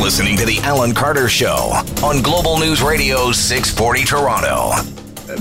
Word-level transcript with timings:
listening 0.00 0.34
to 0.34 0.46
The 0.46 0.58
Alan 0.60 0.94
Carter 0.94 1.28
Show 1.28 1.72
on 2.02 2.22
Global 2.22 2.58
News 2.58 2.80
Radio 2.80 3.32
640 3.32 4.04
Toronto. 4.04 4.70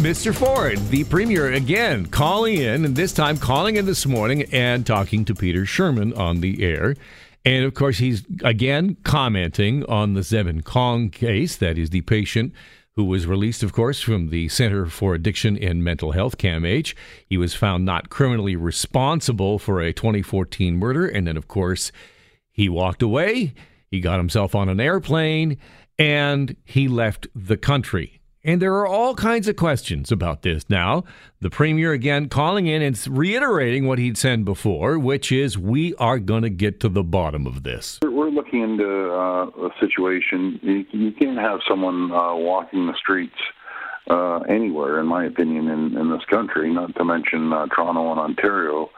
Mr. 0.02 0.36
Ford, 0.36 0.78
the 0.90 1.06
premier, 1.06 1.54
again 1.54 2.06
calling 2.06 2.58
in, 2.58 2.84
and 2.84 2.94
this 2.94 3.14
time 3.14 3.38
calling 3.38 3.78
in 3.78 3.86
this 3.86 4.06
morning 4.06 4.44
and 4.52 4.86
talking 4.86 5.24
to 5.24 5.34
Peter 5.34 5.62
Shurman 5.62 6.16
on 6.18 6.42
the 6.42 6.62
air. 6.62 6.98
And 7.46 7.64
of 7.64 7.74
course, 7.74 8.00
he's 8.00 8.26
again 8.44 8.98
commenting 9.04 9.86
on 9.86 10.14
the 10.14 10.22
Zhebin 10.22 10.66
Cong 10.66 11.10
case. 11.10 11.56
That 11.56 11.78
is 11.78 11.92
the 11.92 12.02
patient 12.02 12.54
who 12.98 13.06
was 13.06 13.26
released, 13.26 13.64
of 13.64 13.72
course, 13.72 14.02
from 14.02 14.28
the 14.28 14.50
Center 14.50 14.88
for 14.88 15.16
Addiction 15.16 15.58
and 15.58 15.86
Mental 15.86 16.12
Health, 16.12 16.38
CAMH. 16.38 16.94
He 17.26 17.38
was 17.38 17.56
found 17.56 17.86
not 17.86 18.10
criminally 18.10 18.58
responsible 18.58 19.58
for 19.58 19.80
a 19.80 19.94
2014 19.94 20.76
murder. 20.76 21.08
And 21.08 21.26
then, 21.26 21.38
of 21.38 21.48
course, 21.48 21.94
he 22.52 22.68
walked 22.68 23.02
away. 23.02 23.54
He 23.92 24.00
got 24.00 24.18
himself 24.18 24.56
on 24.56 24.70
an 24.70 24.80
airplane 24.80 25.58
and 25.98 26.56
he 26.64 26.88
left 26.88 27.28
the 27.36 27.58
country. 27.58 28.20
And 28.44 28.62
there 28.62 28.74
are 28.76 28.88
all 28.88 29.16
kinds 29.16 29.50
of 29.50 29.58
questions 29.58 30.14
about 30.14 30.44
this 30.44 30.70
now. 30.70 31.04
The 31.42 31.50
premier 31.50 31.92
again 31.92 32.30
calling 32.30 32.68
in 32.68 32.82
and 32.82 32.98
reiterating 33.08 33.86
what 33.86 34.00
he'd 34.00 34.18
said 34.18 34.46
before, 34.46 34.98
which 34.98 35.30
is 35.30 35.58
we 35.58 35.94
are 35.96 36.20
going 36.20 36.44
to 36.44 36.50
get 36.50 36.80
to 36.80 36.90
the 36.90 37.04
bottom 37.04 37.46
of 37.46 37.64
this. 37.64 38.00
We're 38.02 38.30
looking 38.30 38.62
into 38.62 39.12
uh, 39.12 39.48
a 39.48 39.70
situation. 39.82 40.60
You, 40.94 41.12
can't 41.12 41.38
have 41.38 41.60
someone 41.68 42.12
uh, 42.14 42.34
walking 42.36 42.88
the 42.88 42.96
streets 42.96 43.36
uh, 44.10 44.40
anywhere, 44.50 45.02
in 45.02 45.06
my 45.06 45.26
opinion, 45.26 45.68
in, 45.68 45.98
in 45.98 46.10
this 46.10 46.24
country, 46.30 46.74
not 46.74 46.96
to 46.96 47.04
mention 47.04 47.52
uh, 47.52 47.68
Toronto 47.68 48.10
and 48.12 48.20
Ontario, 48.22 48.90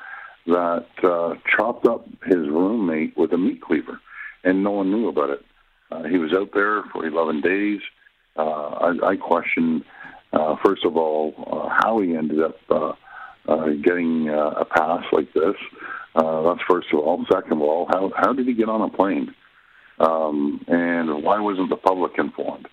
that 0.45 0.85
uh, 1.03 1.33
chopped 1.57 1.87
up 1.87 2.07
his 2.25 2.47
roommate 2.47 3.17
with 3.17 3.33
a 3.33 3.37
meat 3.37 3.61
cleaver, 3.61 3.99
and 4.43 4.63
no 4.63 4.71
one 4.71 4.91
knew 4.91 5.07
about 5.07 5.29
it. 5.29 5.45
Uh, 5.91 6.03
he 6.03 6.17
was 6.17 6.33
out 6.33 6.51
there 6.53 6.83
for 6.93 7.05
11 7.05 7.41
days 7.41 7.81
uh, 8.35 8.41
I, 8.41 9.09
I 9.09 9.15
question, 9.17 9.83
uh, 10.33 10.55
first 10.63 10.85
of 10.85 10.95
all, 10.95 11.33
uh, 11.37 11.69
how 11.81 11.99
he 11.99 12.15
ended 12.15 12.41
up 12.41 12.57
uh, 12.69 12.93
uh, 13.47 13.67
getting 13.83 14.29
uh, 14.29 14.51
a 14.61 14.65
pass 14.65 15.03
like 15.11 15.33
this. 15.33 15.55
Uh, 16.15 16.41
that's 16.43 16.61
first 16.69 16.87
of 16.93 16.99
all. 16.99 17.25
Second 17.31 17.53
of 17.53 17.61
all, 17.61 17.87
how 17.89 18.11
how 18.15 18.33
did 18.33 18.47
he 18.47 18.53
get 18.53 18.69
on 18.69 18.81
a 18.81 18.89
plane? 18.89 19.33
Um, 19.99 20.63
and 20.67 21.23
why 21.23 21.39
wasn't 21.39 21.69
the 21.69 21.77
public 21.77 22.13
informed? 22.17 22.67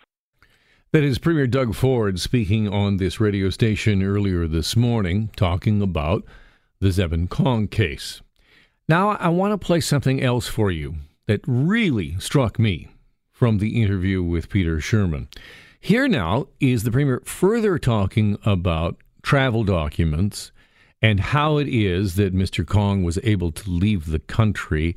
That 0.93 1.05
is 1.05 1.19
Premier 1.19 1.47
Doug 1.47 1.75
Ford 1.75 2.19
speaking 2.19 2.69
on 2.69 2.97
this 2.97 3.21
radio 3.21 3.51
station 3.51 4.03
earlier 4.03 4.47
this 4.47 4.75
morning, 4.75 5.31
talking 5.37 5.83
about 5.83 6.25
the 6.81 6.89
Zhebin 6.89 7.29
Cong 7.29 7.69
case. 7.69 8.23
Now, 8.89 9.11
I 9.11 9.29
want 9.29 9.53
to 9.53 9.65
play 9.65 9.81
something 9.81 10.23
else 10.23 10.49
for 10.49 10.71
you 10.71 10.95
that 11.29 11.43
really 11.47 12.19
struck 12.19 12.59
me 12.59 12.89
from 13.31 13.59
the 13.59 13.81
interview 13.81 14.23
with 14.23 14.49
Peter 14.49 14.79
Shurman. 14.79 15.29
Here 15.79 16.09
now 16.09 16.49
is 16.59 16.83
the 16.83 16.91
Premier 16.91 17.23
further 17.25 17.79
talking 17.79 18.39
about 18.45 18.97
travel 19.23 19.63
documents 19.63 20.51
and 21.01 21.21
how 21.21 21.59
it 21.59 21.69
is 21.69 22.17
that 22.17 22.35
Mr. 22.35 22.67
Cong 22.67 23.05
was 23.05 23.19
able 23.23 23.53
to 23.53 23.71
leave 23.71 24.07
the 24.07 24.19
country. 24.19 24.97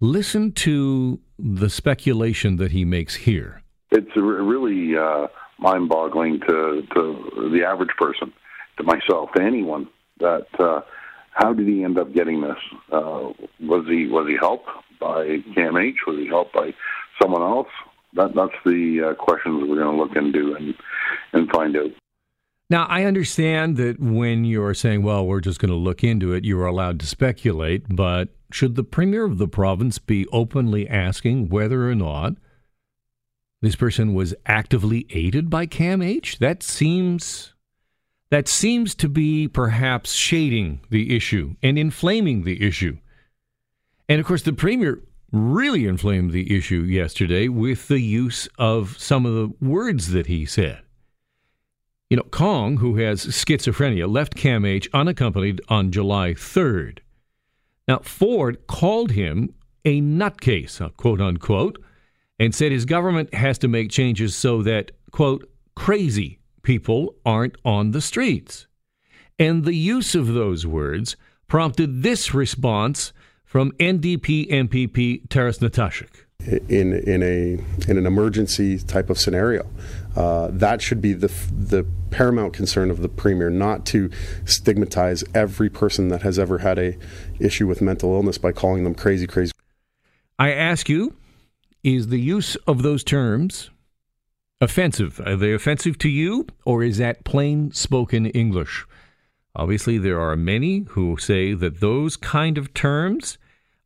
Listen 0.00 0.52
to 0.52 1.20
the 1.38 1.68
speculation 1.68 2.56
that 2.56 2.70
he 2.70 2.84
makes 2.84 3.16
here. 3.16 3.62
It's 3.90 4.16
really 4.16 4.96
uh, 4.96 5.26
mind 5.58 5.88
boggling 5.88 6.40
to, 6.48 6.82
to 6.94 7.50
the 7.52 7.64
average 7.66 7.94
person, 7.98 8.32
to 8.78 8.84
myself, 8.84 9.30
to 9.36 9.42
anyone, 9.42 9.88
that 10.20 10.46
uh, 10.58 10.80
how 11.36 11.52
did 11.52 11.68
he 11.68 11.84
end 11.84 11.98
up 11.98 12.14
getting 12.14 12.40
this? 12.40 12.56
Uh, 12.90 13.30
was 13.60 13.84
he 13.86 14.06
was 14.06 14.26
he 14.26 14.36
helped 14.40 14.68
by 14.98 15.42
CAMH? 15.54 15.94
Was 16.06 16.16
he 16.16 16.26
helped 16.26 16.54
by 16.54 16.72
someone 17.20 17.42
else? 17.42 17.68
That, 18.14 18.34
that's 18.34 18.54
the 18.64 19.10
uh, 19.10 19.14
questions 19.22 19.62
we're 19.68 19.76
going 19.76 19.94
to 19.94 20.02
look 20.02 20.16
into 20.16 20.54
and, 20.54 20.74
and 21.34 21.50
find 21.50 21.76
out. 21.76 21.90
Now, 22.70 22.86
I 22.86 23.04
understand 23.04 23.76
that 23.76 24.00
when 24.00 24.46
you're 24.46 24.72
saying, 24.72 25.02
well, 25.02 25.26
we're 25.26 25.40
just 25.40 25.60
going 25.60 25.70
to 25.70 25.76
look 25.76 26.02
into 26.02 26.32
it, 26.32 26.44
you're 26.46 26.64
allowed 26.64 26.98
to 27.00 27.06
speculate, 27.06 27.84
but 27.94 28.30
should 28.50 28.74
the 28.74 28.82
Premier 28.82 29.24
of 29.24 29.36
the 29.36 29.46
province 29.46 29.98
be 29.98 30.26
openly 30.32 30.88
asking 30.88 31.50
whether 31.50 31.88
or 31.88 31.94
not 31.94 32.32
this 33.60 33.76
person 33.76 34.14
was 34.14 34.34
actively 34.46 35.06
aided 35.10 35.50
by 35.50 35.66
CAMH? 35.66 36.38
That 36.38 36.62
seems 36.62 37.52
that 38.30 38.48
seems 38.48 38.94
to 38.96 39.08
be 39.08 39.48
perhaps 39.48 40.12
shading 40.12 40.80
the 40.90 41.14
issue 41.14 41.54
and 41.62 41.78
inflaming 41.78 42.42
the 42.42 42.62
issue. 42.62 42.98
And 44.08 44.20
of 44.20 44.26
course, 44.26 44.42
the 44.42 44.52
Premier 44.52 45.00
really 45.32 45.86
inflamed 45.86 46.32
the 46.32 46.56
issue 46.56 46.82
yesterday 46.82 47.48
with 47.48 47.88
the 47.88 48.00
use 48.00 48.48
of 48.58 48.98
some 48.98 49.26
of 49.26 49.34
the 49.34 49.52
words 49.64 50.10
that 50.12 50.26
he 50.26 50.46
said. 50.46 50.80
You 52.08 52.18
know, 52.18 52.26
Cong, 52.30 52.76
who 52.76 52.96
has 52.96 53.26
schizophrenia, 53.26 54.08
left 54.08 54.36
CAMH 54.36 54.88
unaccompanied 54.92 55.60
on 55.68 55.90
July 55.90 56.34
3rd. 56.34 57.00
Now, 57.88 57.98
Ford 57.98 58.66
called 58.68 59.12
him 59.12 59.54
a 59.84 60.00
nutcase, 60.00 60.80
uh, 60.80 60.90
quote 60.90 61.20
unquote, 61.20 61.82
and 62.38 62.54
said 62.54 62.70
his 62.70 62.84
government 62.84 63.32
has 63.34 63.58
to 63.58 63.68
make 63.68 63.90
changes 63.90 64.36
so 64.36 64.62
that, 64.62 64.92
quote, 65.10 65.48
crazy 65.74 66.38
people 66.66 67.14
aren't 67.24 67.56
on 67.64 67.92
the 67.92 68.00
streets. 68.00 68.66
And 69.38 69.64
the 69.64 69.74
use 69.74 70.16
of 70.16 70.26
those 70.26 70.66
words 70.66 71.16
prompted 71.46 72.02
this 72.02 72.34
response 72.34 73.12
from 73.44 73.70
NDP 73.72 74.50
MPP 74.50 75.28
Taras 75.30 75.60
Natyshak. 75.60 76.08
In 76.68 76.92
in 76.92 77.22
a 77.22 77.52
in 77.88 77.96
an 77.96 78.04
emergency 78.04 78.78
type 78.78 79.08
of 79.08 79.18
scenario, 79.18 79.64
uh, 80.16 80.48
that 80.50 80.82
should 80.82 81.00
be 81.00 81.12
the 81.12 81.28
the 81.50 81.86
paramount 82.10 82.52
concern 82.52 82.90
of 82.90 83.00
the 83.00 83.08
premier, 83.08 83.48
not 83.48 83.86
to 83.86 84.10
stigmatize 84.44 85.24
every 85.34 85.70
person 85.70 86.08
that 86.08 86.22
has 86.22 86.38
ever 86.38 86.58
had 86.58 86.78
a 86.78 86.98
issue 87.38 87.66
with 87.66 87.80
mental 87.80 88.12
illness 88.12 88.38
by 88.38 88.52
calling 88.52 88.84
them 88.84 88.94
crazy, 88.94 89.26
crazy. 89.26 89.52
I 90.38 90.52
ask 90.52 90.88
you, 90.88 91.14
is 91.82 92.08
the 92.08 92.20
use 92.20 92.56
of 92.66 92.82
those 92.82 93.02
terms 93.02 93.70
offensive? 94.60 95.20
Are 95.24 95.36
they 95.36 95.52
offensive 95.52 95.98
to 95.98 96.08
you, 96.08 96.46
or 96.64 96.82
is 96.82 96.98
that 96.98 97.24
plain 97.24 97.72
spoken 97.72 98.26
English? 98.26 98.86
Obviously, 99.54 99.96
there 99.98 100.20
are 100.20 100.36
many 100.36 100.80
who 100.90 101.16
say 101.16 101.54
that 101.54 101.80
those 101.80 102.16
kind 102.16 102.58
of 102.58 102.74
terms 102.74 103.38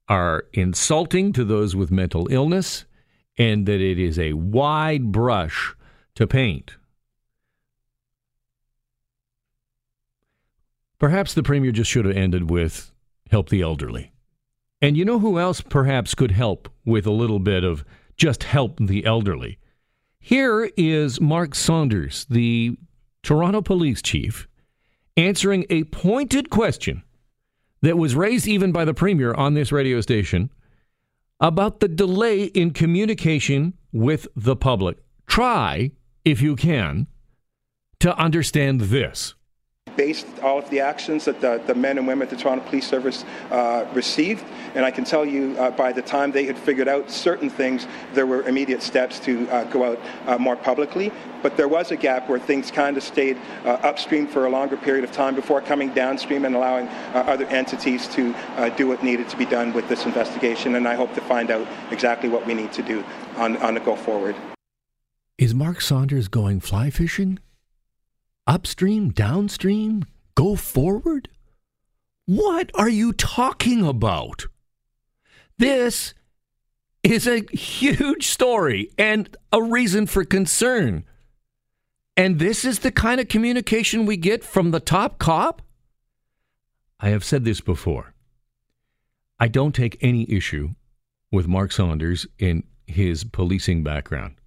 are 0.09 0.45
insulting 0.53 1.33
to 1.33 1.45
those 1.45 1.77
with 1.77 1.93
mental 1.93 2.27
illness 2.33 2.85
and 3.39 3.67
that 3.67 3.81
it 3.81 3.99
is 3.99 4.19
a 4.19 4.33
wide 4.33 5.13
brush 5.13 5.75
to 6.17 6.27
paint. 6.27 6.77
Perhaps 10.99 11.33
the 11.33 11.45
Premier 11.45 11.71
just 11.71 11.89
should 11.89 12.05
have 12.05 12.17
ended 12.17 12.51
with 12.51 12.91
help 13.31 13.49
the 13.49 13.63
elderly. 13.63 14.13
And 14.83 14.97
you 14.97 15.05
know 15.05 15.21
who 15.21 15.39
else 15.39 15.61
perhaps 15.61 16.15
could 16.17 16.33
help 16.33 16.69
with 16.85 17.07
a 17.07 17.13
little 17.13 17.39
bit 17.39 17.63
of 17.63 17.85
just 18.17 18.43
help 18.43 18.79
the 18.81 19.07
elderly? 19.07 19.60
Here 20.21 20.71
is 20.77 21.21
Mark 21.21 21.55
Saunders, 21.55 22.27
the 22.29 22.77
Toronto 23.23 23.63
police 23.63 24.03
chief, 24.03 24.47
answering 25.17 25.65
a 25.71 25.85
pointed 25.85 26.51
question 26.51 27.03
that 27.81 27.97
was 27.97 28.15
raised 28.15 28.47
even 28.47 28.71
by 28.71 28.85
the 28.85 28.95
premier 28.95 29.33
on 29.33 29.55
this 29.55 29.73
radio 29.73 30.01
station 30.03 30.51
about 31.41 31.81
the 31.81 31.89
delay 31.89 32.45
in 32.45 32.73
communication 32.73 33.73
with 33.93 34.29
the 34.37 34.55
public. 34.55 34.99
Try, 35.27 35.91
if 36.25 36.43
you 36.43 36.55
can, 36.55 37.07
to 38.01 38.15
understand 38.17 38.83
this 38.83 39.35
based 39.97 40.27
all 40.43 40.59
of 40.59 40.69
the 40.71 40.81
actions 40.81 41.25
that 41.25 41.41
the, 41.41 41.63
the 41.67 41.75
men 41.75 41.99
and 41.99 42.07
women 42.07 42.23
at 42.23 42.31
the 42.31 42.37
Toronto 42.37 42.65
Police 42.67 42.87
Service 42.87 43.25
uh, 43.51 43.87
received. 43.95 44.45
And 44.75 44.85
I 44.85 44.91
can 44.91 45.05
tell 45.05 45.25
you, 45.25 45.57
uh, 45.59 45.71
by 45.71 45.93
the 45.93 46.03
time 46.03 46.33
they 46.33 46.45
had 46.45 46.59
figured 46.59 46.89
out 46.89 47.11
certain 47.11 47.51
things, 47.51 47.87
there 48.15 48.27
were 48.27 48.43
immediate 48.43 48.83
steps 48.83 49.19
to 49.21 49.49
uh, 49.49 49.65
go 49.65 49.93
out 49.93 50.01
uh, 50.27 50.39
more 50.39 50.57
publicly. 50.57 51.13
But 51.43 51.57
there 51.57 51.69
was 51.69 51.91
a 51.91 51.97
gap 51.97 52.29
where 52.29 52.39
things 52.39 52.71
kind 52.71 52.97
of 52.97 53.03
stayed 53.03 53.39
uh, 53.65 53.71
upstream 53.83 54.27
for 54.27 54.47
a 54.47 54.51
longer 54.51 54.77
period 54.77 55.05
of 55.05 55.13
time 55.13 55.35
before 55.35 55.61
coming 55.61 55.91
downstream 55.95 56.45
and 56.45 56.55
allowing 56.55 56.87
uh, 56.89 57.25
other 57.27 57.47
entities 57.47 58.07
to 58.09 58.35
do 58.77 58.87
what 58.87 59.03
needed 59.03 59.29
to 59.31 59.37
be 59.37 59.47
done 59.47 59.73
with 59.73 59.89
this 59.89 60.05
investigation. 60.05 60.75
And 60.75 60.87
I 60.87 60.95
hope 60.95 61.15
to 61.15 61.21
find 61.23 61.51
out 61.51 61.67
exactly 61.91 62.29
what 62.29 62.47
we 62.47 62.55
need 62.55 62.73
to 62.73 62.83
do 62.83 63.03
on, 63.37 63.57
on 63.59 63.75
the 63.75 63.81
go 63.81 63.97
forward. 63.97 64.37
Is 65.39 65.55
Mark 65.55 65.81
Saunders 65.81 66.29
going 66.29 66.61
fly 66.61 66.91
fishing? 66.91 67.39
Upstream, 68.51 69.11
downstream, 69.11 70.05
go 70.35 70.57
forward? 70.57 71.29
What 72.27 72.73
are 72.75 72.89
you 72.89 73.13
talking 73.13 73.87
about? 73.87 74.47
This 75.57 76.15
is 77.05 77.29
a 77.29 77.47
huge 77.53 78.27
story 78.27 78.91
and 78.99 79.37
a 79.53 79.63
reason 79.63 80.07
for 80.07 80.25
concern. 80.25 81.05
And 82.17 82.41
this 82.41 82.65
is 82.65 82.81
the 82.81 82.91
kind 82.91 83.21
of 83.21 83.29
communication 83.29 84.05
we 84.05 84.17
get 84.17 84.43
from 84.43 84.73
the 84.73 84.81
top 84.81 85.19
cop? 85.19 85.63
I 86.99 87.11
have 87.11 87.25
said 87.25 87.45
this 87.45 87.61
before. 87.61 88.15
I 89.39 89.47
don't 89.47 89.77
take 89.77 89.97
any 90.01 90.29
issue 90.29 90.71
with 91.31 91.47
Mark 91.47 91.71
Saunders 91.71 92.27
in 92.41 92.65
his 92.85 93.23
policing 93.23 93.85
background 93.85 94.40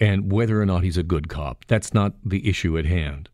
and 0.00 0.32
whether 0.32 0.60
or 0.60 0.66
not 0.66 0.82
he's 0.82 0.96
a 0.96 1.02
good 1.02 1.28
cop. 1.28 1.64
That's 1.68 1.94
not 1.94 2.14
the 2.24 2.48
issue 2.48 2.78
at 2.78 2.86
hand. 2.86 3.28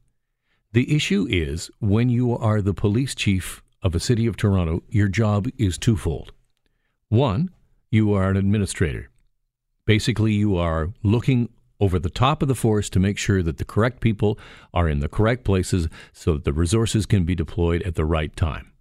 The 0.73 0.95
issue 0.95 1.27
is 1.31 1.71
when 1.79 2.09
you 2.09 2.37
are 2.37 2.61
the 2.61 2.75
police 2.75 3.15
chief 3.15 3.63
of 3.83 3.95
a 3.95 4.01
city 4.01 4.27
of 4.27 4.37
Toronto, 4.37 4.83
your 4.91 5.09
job 5.09 5.49
is 5.57 5.79
twofold. 5.79 6.33
One, 7.09 7.51
you 7.91 8.13
are 8.13 8.29
an 8.29 8.37
administrator. 8.37 9.09
Basically, 9.87 10.33
you 10.33 10.57
are 10.57 10.93
looking 11.05 11.49
over 11.79 11.99
the 11.99 12.11
top 12.11 12.43
of 12.43 12.49
the 12.49 12.55
force 12.55 12.91
to 12.91 12.99
make 12.99 13.17
sure 13.17 13.43
that 13.43 13.59
the 13.59 13.65
correct 13.65 14.01
people 14.01 14.39
are 14.75 14.89
in 14.89 15.01
the 15.01 15.09
correct 15.09 15.45
places 15.45 15.89
so 16.13 16.35
that 16.35 16.45
the 16.45 16.53
resources 16.53 17.07
can 17.07 17.25
be 17.25 17.35
deployed 17.35 17.83
at 17.83 17.95
the 17.95 18.05
right 18.05 18.35
time. 18.35 18.73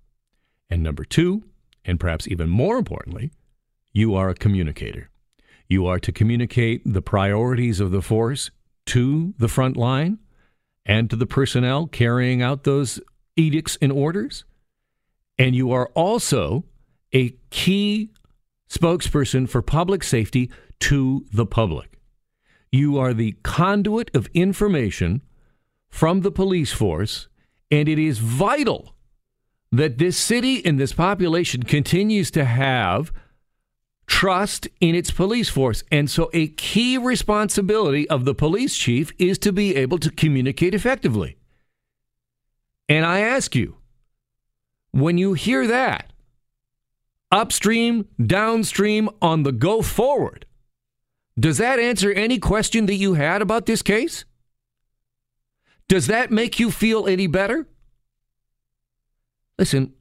And 0.69 0.81
number 0.81 1.05
two, 1.05 1.43
and 1.83 1.99
perhaps 1.99 2.27
even 2.27 2.49
more 2.49 2.77
importantly, 2.77 3.31
you 3.93 4.15
are 4.15 4.29
a 4.29 4.35
communicator. 4.35 5.09
You 5.67 5.87
are 5.87 5.99
to 5.99 6.11
communicate 6.11 6.81
the 6.85 7.01
priorities 7.01 7.79
of 7.79 7.91
the 7.91 8.01
force 8.01 8.51
to 8.87 9.33
the 9.37 9.47
front 9.47 9.77
line 9.77 10.19
and 10.85 11.09
to 11.09 11.15
the 11.15 11.25
personnel 11.25 11.87
carrying 11.87 12.41
out 12.41 12.63
those 12.63 12.99
edicts 13.35 13.77
and 13.81 13.91
orders. 13.91 14.45
And 15.37 15.55
you 15.55 15.71
are 15.71 15.87
also 15.95 16.65
a 17.13 17.35
key 17.49 18.11
spokesperson 18.69 19.49
for 19.49 19.61
public 19.61 20.03
safety 20.03 20.51
to 20.81 21.25
the 21.31 21.45
public. 21.45 21.99
You 22.71 22.97
are 22.97 23.13
the 23.13 23.33
conduit 23.43 24.13
of 24.15 24.27
information 24.33 25.21
from 25.89 26.21
the 26.21 26.31
police 26.31 26.73
force, 26.73 27.27
and 27.71 27.87
it 27.87 27.97
is 27.97 28.19
vital 28.19 28.95
that 29.71 29.97
this 29.97 30.17
city 30.17 30.65
and 30.65 30.79
this 30.79 30.93
population 30.93 31.63
continues 31.63 32.31
to 32.31 32.45
have 32.45 33.11
trust 34.07 34.67
in 34.79 34.95
its 34.95 35.11
police 35.11 35.49
force. 35.49 35.83
And 35.91 36.09
so, 36.09 36.29
a 36.33 36.47
key 36.47 36.97
responsibility 36.97 38.09
of 38.09 38.25
the 38.25 38.35
police 38.35 38.75
chief 38.75 39.11
is 39.17 39.37
to 39.39 39.51
be 39.51 39.75
able 39.75 39.97
to 39.99 40.11
communicate 40.11 40.73
effectively. 40.73 41.37
And 42.87 43.05
I 43.05 43.19
ask 43.19 43.55
you, 43.55 43.77
when 44.91 45.17
you 45.17 45.33
hear 45.33 45.67
that, 45.67 46.13
upstream, 47.31 48.07
downstream, 48.23 49.09
on 49.21 49.43
the 49.43 49.51
go 49.51 49.81
forward, 49.81 50.45
does 51.37 51.57
that 51.57 51.79
answer 51.79 52.11
any 52.11 52.39
question 52.39 52.85
that 52.85 52.95
you 52.95 53.15
had 53.15 53.41
about 53.41 53.65
this 53.65 53.81
case? 53.81 54.23
Does 55.87 56.07
that 56.07 56.31
make 56.31 56.59
you 56.59 56.71
feel 56.71 57.07
any 57.07 57.27
better? 57.27 57.67
Listen, 59.59 59.93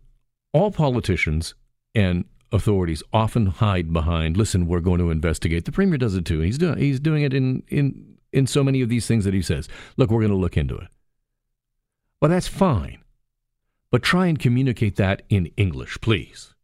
all 0.53 0.71
politicians 0.71 1.55
and 1.95 2.25
authorities 2.55 3.03
often 3.13 3.47
hide 3.47 3.93
behind, 3.93 4.37
listen, 4.37 4.67
we're 4.67 4.81
going 4.81 5.01
to 5.01 5.11
investigate. 5.11 5.65
The 5.65 5.73
premier 5.73 5.99
does 5.99 6.15
it 6.15 6.25
too. 6.25 6.41
He's 6.41 6.57
doing 6.57 6.79
he's 6.79 7.01
doing 7.01 7.23
it 7.23 7.35
in 7.35 7.65
in 7.69 8.17
in 8.33 8.47
so 8.47 8.65
many 8.65 8.81
of 8.81 8.89
these 8.89 9.07
things 9.07 9.25
that 9.25 9.35
he 9.35 9.43
says. 9.43 9.69
Look, 9.97 10.11
we're 10.11 10.21
going 10.21 10.31
to 10.31 10.37
look 10.37 10.57
into 10.57 10.77
it. 10.77 10.89
Well, 12.21 12.31
that's 12.31 12.49
fine. 12.49 12.99
But 13.91 14.03
try 14.03 14.27
and 14.27 14.39
communicate 14.39 14.97
that 14.97 15.23
in 15.29 15.47
English, 15.57 15.99
please. 16.01 16.55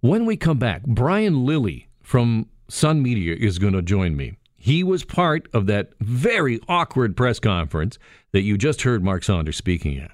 When 0.00 0.26
we 0.26 0.36
come 0.36 0.58
back, 0.58 0.82
Brian 0.84 1.44
Lilley 1.44 1.88
from 2.02 2.46
Sun 2.68 3.02
Media 3.02 3.34
is 3.34 3.58
going 3.58 3.72
to 3.72 3.82
join 3.82 4.16
me. 4.16 4.34
He 4.56 4.82
was 4.82 5.04
part 5.04 5.48
of 5.54 5.66
that 5.66 5.90
very 6.00 6.60
awkward 6.68 7.16
press 7.16 7.38
conference 7.38 7.98
that 8.32 8.42
you 8.42 8.58
just 8.58 8.82
heard 8.82 9.02
Mark 9.02 9.24
Saunders 9.24 9.56
speaking 9.56 9.98
at. 9.98 10.10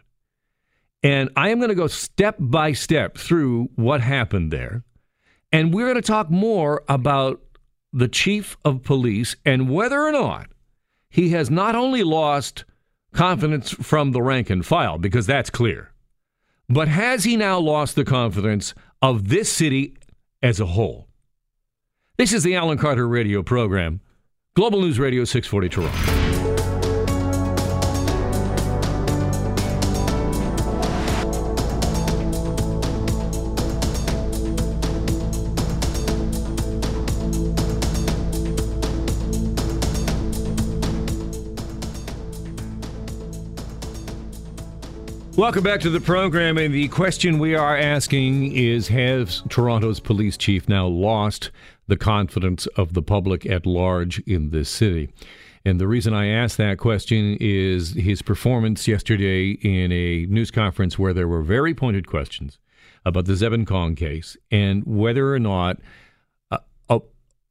And 1.05 1.29
I 1.37 1.51
am 1.51 1.59
going 1.59 1.69
to 1.69 1.75
go 1.75 1.87
step 1.87 2.37
by 2.41 2.73
step 2.73 3.19
through 3.19 3.69
what 3.77 4.01
happened 4.01 4.51
there. 4.51 4.83
And 5.53 5.73
we're 5.73 5.85
going 5.85 6.01
to 6.01 6.03
talk 6.03 6.31
more 6.31 6.83
about 6.89 7.43
the 7.93 8.09
chief 8.09 8.57
of 8.65 8.83
police 8.83 9.37
and 9.45 9.71
whether 9.71 10.01
or 10.01 10.11
not 10.11 10.49
he 11.11 11.29
has 11.29 11.51
not 11.51 11.77
only 11.77 12.03
lost 12.03 12.65
confidence 13.13 13.71
from 13.71 14.11
the 14.11 14.23
rank 14.23 14.51
and 14.51 14.67
file, 14.67 14.99
because 14.99 15.27
that's 15.27 15.51
clear, 15.51 15.93
but 16.69 16.89
has 16.89 17.23
he 17.23 17.37
now 17.37 17.59
lost 17.59 17.95
the 17.95 18.05
confidence 18.05 18.75
of 19.01 19.29
this 19.29 19.53
city 19.53 19.97
as 20.43 20.59
a 20.59 20.67
whole? 20.67 21.07
This 22.17 22.33
is 22.33 22.43
the 22.43 22.57
Alan 22.57 22.79
Carter 22.79 23.07
radio 23.07 23.43
program, 23.43 24.01
Global 24.55 24.81
News 24.81 24.99
Radio 24.99 25.25
640 25.25 25.69
Toronto. 25.69 26.24
Welcome 45.37 45.65
back 45.65 45.81
to 45.81 45.91
the 45.91 46.01
program. 46.01 46.59
And 46.59 46.73
the 46.73 46.87
question 46.87 47.41
we 47.41 47.57
are 47.57 47.77
asking 47.77 48.53
is 48.53 48.87
Has 48.87 49.43
Toronto's 49.49 49.99
police 49.99 50.37
chief 50.37 50.69
now 50.69 50.87
lost 50.87 51.51
the 51.89 51.97
confidence 51.97 52.67
of 52.77 52.95
the 52.95 53.03
public 53.03 53.45
at 53.45 53.67
large 53.67 54.21
in 54.21 54.51
this 54.51 54.69
city? 54.69 55.11
And 55.65 55.81
the 55.81 55.89
reason 55.89 56.15
I 56.15 56.29
ask 56.29 56.57
that 56.59 56.79
question 56.79 57.37
is 57.41 57.95
his 57.95 58.23
performance 58.23 58.87
yesterday 58.87 59.59
in 59.61 59.91
a 59.91 60.27
news 60.27 60.53
conference 60.53 61.01
where 61.01 61.13
there 61.13 61.27
were 61.27 61.43
very 61.43 61.75
pointed 61.75 62.07
questions 62.07 62.61
about 63.05 63.25
the 63.25 63.33
Zhebin 63.33 63.67
Cong 63.67 63.97
case 63.97 64.37
and 64.53 64.85
whether 64.87 65.35
or 65.35 65.41
not 65.41 65.79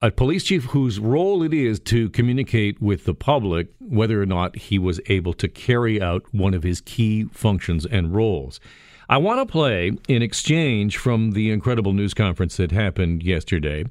a 0.04 0.12
police 0.12 0.44
chief 0.44 0.66
whose 0.66 1.00
role 1.00 1.44
it 1.44 1.54
is 1.54 1.80
to 1.80 2.10
communicate 2.10 2.82
with 2.82 3.06
the 3.06 3.14
public 3.14 3.70
whether 3.80 4.22
or 4.22 4.26
not 4.26 4.58
he 4.58 4.78
was 4.78 5.00
able 5.08 5.32
to 5.32 5.48
carry 5.48 6.02
out 6.02 6.26
one 6.34 6.54
of 6.54 6.64
his 6.64 6.82
key 6.82 7.24
functions 7.32 7.86
and 7.86 8.14
roles. 8.14 8.60
I 9.08 9.16
want 9.16 9.40
to 9.40 9.50
play 9.50 9.94
in 10.10 10.22
exchange 10.22 10.98
from 10.98 11.32
the 11.32 11.52
incredible 11.52 11.94
news 11.94 12.14
conference 12.14 12.58
that 12.58 12.74
happened 12.74 13.24
yesterday. 13.24 13.86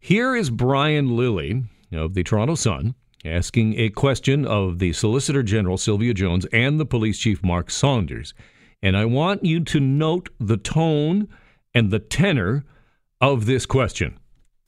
Here 0.00 0.34
is 0.34 0.48
Brian 0.48 1.18
Lilley 1.18 1.64
of 1.92 2.14
the 2.14 2.24
Toronto 2.24 2.54
Sun 2.54 2.94
asking 3.22 3.78
a 3.78 3.90
question 3.90 4.46
of 4.46 4.78
the 4.78 4.94
Solicitor 4.94 5.42
General 5.42 5.76
Sylvia 5.76 6.14
Jones 6.14 6.46
and 6.46 6.80
the 6.80 6.86
police 6.86 7.18
chief 7.18 7.44
Mark 7.44 7.70
Saunders. 7.70 8.32
And 8.82 8.96
I 8.96 9.04
want 9.04 9.44
you 9.44 9.60
to 9.64 9.80
note 9.80 10.30
the 10.40 10.56
tone 10.56 11.28
and 11.74 11.90
the 11.90 11.98
tenor 11.98 12.64
of 13.20 13.44
this 13.44 13.66
question. 13.66 14.18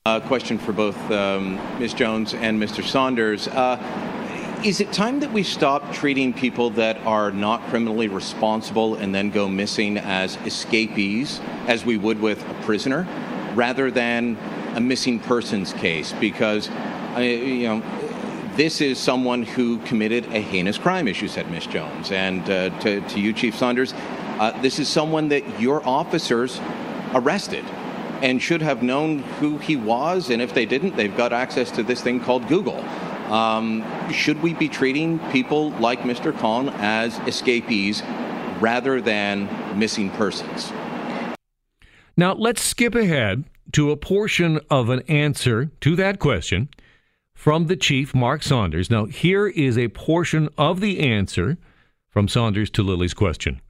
A 0.06 0.20
question 0.20 0.58
for 0.58 0.74
both 0.74 0.98
um, 1.10 1.54
Ms. 1.78 1.94
Jones 1.94 2.34
and 2.34 2.62
Mr. 2.62 2.84
Saunders. 2.84 3.48
Uh, 3.48 4.60
is 4.62 4.82
it 4.82 4.92
time 4.92 5.20
that 5.20 5.32
we 5.32 5.42
stop 5.42 5.94
treating 5.94 6.34
people 6.34 6.68
that 6.72 6.98
are 7.06 7.30
not 7.30 7.66
criminally 7.68 8.08
responsible 8.08 8.96
and 8.96 9.14
then 9.14 9.30
go 9.30 9.48
missing 9.48 9.96
as 9.96 10.36
escapees, 10.44 11.40
as 11.68 11.86
we 11.86 11.96
would 11.96 12.20
with 12.20 12.46
a 12.50 12.54
prisoner, 12.64 13.08
rather 13.54 13.90
than 13.90 14.36
a 14.74 14.80
missing 14.82 15.20
persons 15.20 15.72
case? 15.72 16.12
Because, 16.20 16.68
uh, 17.16 17.20
you 17.20 17.68
know, 17.68 17.82
this 18.56 18.82
is 18.82 18.98
someone 18.98 19.42
who 19.42 19.78
committed 19.86 20.26
a 20.34 20.40
heinous 20.40 20.76
crime, 20.76 21.08
as 21.08 21.22
you 21.22 21.28
said, 21.28 21.50
Ms. 21.50 21.66
Jones. 21.68 22.12
And 22.12 22.42
uh, 22.42 22.78
to, 22.80 23.00
to, 23.00 23.20
you, 23.20 23.32
Chief 23.32 23.56
Saunders, 23.56 23.94
uh, 24.38 24.50
this 24.60 24.78
is 24.78 24.86
someone 24.86 25.28
that 25.30 25.58
your 25.58 25.82
officers 25.88 26.60
arrested 27.14 27.64
and 28.24 28.40
should 28.40 28.62
have 28.62 28.82
known 28.82 29.18
who 29.18 29.58
he 29.58 29.76
was. 29.76 30.30
And 30.30 30.40
if 30.40 30.54
they 30.54 30.64
didn't, 30.64 30.96
they've 30.96 31.14
got 31.14 31.34
access 31.34 31.70
to 31.72 31.82
this 31.82 32.00
thing 32.00 32.20
called 32.20 32.48
Google. 32.48 32.80
Um, 33.30 33.84
should 34.10 34.42
we 34.42 34.54
be 34.54 34.66
treating 34.66 35.18
people 35.30 35.72
like 35.72 36.00
Mr. 36.00 36.36
Cong 36.38 36.70
as 36.70 37.18
escapees 37.28 38.02
rather 38.60 39.02
than 39.02 39.78
missing 39.78 40.08
persons? 40.10 40.72
Now, 42.16 42.32
let's 42.32 42.62
skip 42.62 42.94
ahead 42.94 43.44
to 43.72 43.90
a 43.90 43.96
portion 43.96 44.58
of 44.70 44.88
an 44.88 45.00
answer 45.02 45.66
to 45.82 45.94
that 45.96 46.18
question 46.18 46.70
from 47.34 47.66
the 47.66 47.76
chief, 47.76 48.14
Mark 48.14 48.42
Saunders. 48.42 48.90
Now, 48.90 49.04
here 49.04 49.48
is 49.48 49.76
a 49.76 49.88
portion 49.88 50.48
of 50.56 50.80
the 50.80 51.00
answer 51.00 51.58
from 52.08 52.28
Saunders 52.28 52.70
to 52.70 52.82
Lilley's 52.82 53.12
question. 53.12 53.60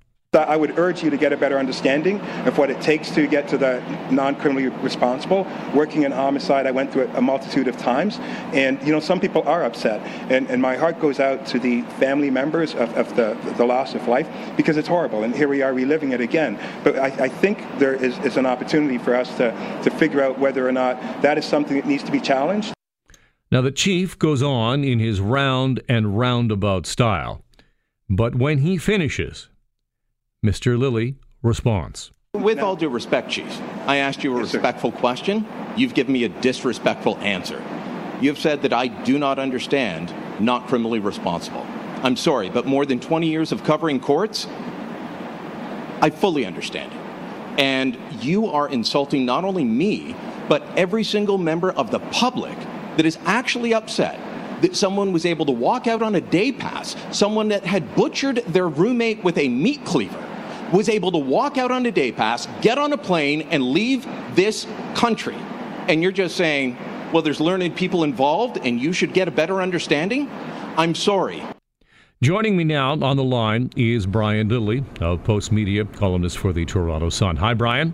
I 0.41 0.57
would 0.57 0.79
urge 0.79 1.03
you 1.03 1.11
to 1.11 1.17
get 1.17 1.33
a 1.33 1.37
better 1.37 1.59
understanding 1.59 2.21
of 2.47 2.59
what 2.59 2.71
it 2.71 2.81
takes 2.81 3.11
to 3.13 3.27
get 3.27 3.49
to 3.49 3.59
the 3.59 3.81
non-criminally 4.11 4.69
responsible. 4.83 5.47
Working 5.75 6.03
in 6.03 6.13
homicide, 6.13 6.67
I 6.67 6.71
went 6.71 6.93
through 6.93 7.05
it 7.05 7.11
a 7.15 7.21
multitude 7.21 7.69
of 7.69 7.77
times, 7.77 8.19
and 8.53 8.81
you 8.83 8.93
know 8.93 9.01
some 9.01 9.21
people 9.21 9.43
are 9.47 9.65
upset, 9.65 10.01
and, 10.31 10.49
and 10.51 10.61
my 10.61 10.77
heart 10.77 11.01
goes 11.01 11.21
out 11.21 11.47
to 11.47 11.59
the 11.59 11.83
family 11.99 12.31
members 12.31 12.75
of, 12.75 12.95
of 12.97 13.15
the, 13.17 13.37
the 13.57 13.65
loss 13.65 13.95
of 13.95 14.07
life 14.09 14.29
because 14.57 14.77
it's 14.77 14.89
horrible, 14.89 15.23
and 15.23 15.35
here 15.35 15.49
we 15.49 15.63
are 15.63 15.73
reliving 15.73 16.13
it 16.13 16.21
again. 16.21 16.59
But 16.83 16.99
I, 16.99 17.07
I 17.25 17.29
think 17.29 17.65
there 17.79 17.95
is, 17.95 18.19
is 18.19 18.37
an 18.37 18.47
opportunity 18.47 18.99
for 18.99 19.15
us 19.15 19.29
to, 19.37 19.51
to 19.83 19.91
figure 19.91 20.23
out 20.23 20.39
whether 20.39 20.67
or 20.67 20.73
not 20.73 21.01
that 21.23 21.39
is 21.39 21.45
something 21.45 21.77
that 21.77 21.87
needs 21.87 22.03
to 22.05 22.13
be 22.13 22.21
challenged. 22.21 22.75
Now 23.51 23.61
the 23.61 23.71
chief 23.71 24.19
goes 24.19 24.43
on 24.43 24.83
in 24.83 24.99
his 24.99 25.21
round 25.21 25.83
and 25.89 26.19
roundabout 26.19 26.87
style, 26.87 27.45
but 28.11 28.35
when 28.35 28.59
he 28.59 28.79
finishes, 28.79 29.49
Mr. 30.45 30.79
Lilley 30.79 31.17
responds. 31.43 32.13
With 32.35 32.59
all 32.59 32.77
due 32.77 32.91
respect, 32.91 33.31
Chief, 33.31 33.61
I 33.87 33.97
asked 33.97 34.23
you 34.23 34.35
a 34.35 34.41
yes, 34.43 34.53
respectful 34.53 34.93
sir. 34.93 34.99
question. 34.99 35.47
You've 35.75 35.95
given 35.95 36.13
me 36.13 36.25
a 36.25 36.29
disrespectful 36.29 37.17
answer. 37.19 37.63
You 38.21 38.29
have 38.29 38.39
said 38.39 38.61
that 38.63 38.73
I 38.73 38.89
do 38.89 39.19
not 39.19 39.39
understand 39.39 40.13
not 40.41 40.67
criminally 40.67 40.99
responsible. 40.99 41.67
I'm 42.03 42.17
sorry, 42.17 42.51
but 42.51 42.67
more 42.67 42.85
than 42.85 43.01
20 43.01 43.27
years 43.27 43.53
of 43.53 43.65
covering 43.65 44.01
courts, 44.01 44.47
I 46.03 46.11
fully 46.11 46.45
understand 46.45 46.93
it. 46.93 46.99
And 47.59 47.97
you 48.21 48.49
are 48.49 48.69
insulting 48.69 49.25
not 49.25 49.45
only 49.45 49.65
me, 49.65 50.15
but 50.49 50.63
every 50.77 51.05
single 51.05 51.39
member 51.39 51.73
of 51.73 51.91
the 51.91 52.01
public 52.01 52.59
that 52.99 53.07
is 53.07 53.17
actually 53.25 53.73
upset 53.73 54.21
that 54.61 54.77
someone 54.77 55.13
was 55.13 55.25
able 55.25 55.47
to 55.47 55.53
walk 55.53 55.87
out 55.87 56.03
on 56.03 56.15
a 56.15 56.21
day 56.21 56.53
pass, 56.53 56.97
someone 57.13 57.49
that 57.49 57.65
had 57.65 57.95
butchered 57.95 58.37
their 58.49 58.69
roommate 58.69 59.25
with 59.25 59.39
a 59.39 59.49
meat 59.49 59.85
cleaver 59.85 60.24
was 60.73 60.89
able 60.89 61.13
to 61.13 61.19
walk 61.19 61.59
out 61.59 61.71
on 61.71 61.87
a 61.87 61.93
day 61.93 62.13
pass, 62.13 62.49
get 62.61 62.79
on 62.79 62.93
a 62.93 62.99
plane, 62.99 63.43
and 63.51 63.63
leave 63.63 64.07
this 64.35 64.67
country. 64.95 65.37
And 65.89 66.03
you're 66.03 66.13
just 66.13 66.37
saying, 66.37 66.77
well, 67.13 67.23
there's 67.23 67.41
learned 67.41 67.77
people 67.77 68.05
involved 68.05 68.59
and 68.65 68.81
you 68.81 68.93
should 68.93 69.13
get 69.13 69.29
a 69.29 69.31
better 69.31 69.63
understanding? 69.63 70.31
I'm 70.77 70.95
sorry. 70.95 71.43
Joining 72.23 72.57
me 72.57 72.65
now 72.65 72.93
on 72.93 73.17
the 73.17 73.25
line 73.25 73.71
is 73.77 74.07
Brian 74.07 74.49
Lilley 74.49 74.83
of 75.01 75.23
Postmedia, 75.25 75.93
columnist 75.93 76.39
for 76.39 76.53
the 76.53 76.65
Toronto 76.65 77.11
Sun. 77.11 77.37
Hi, 77.37 77.55
Brian. 77.55 77.93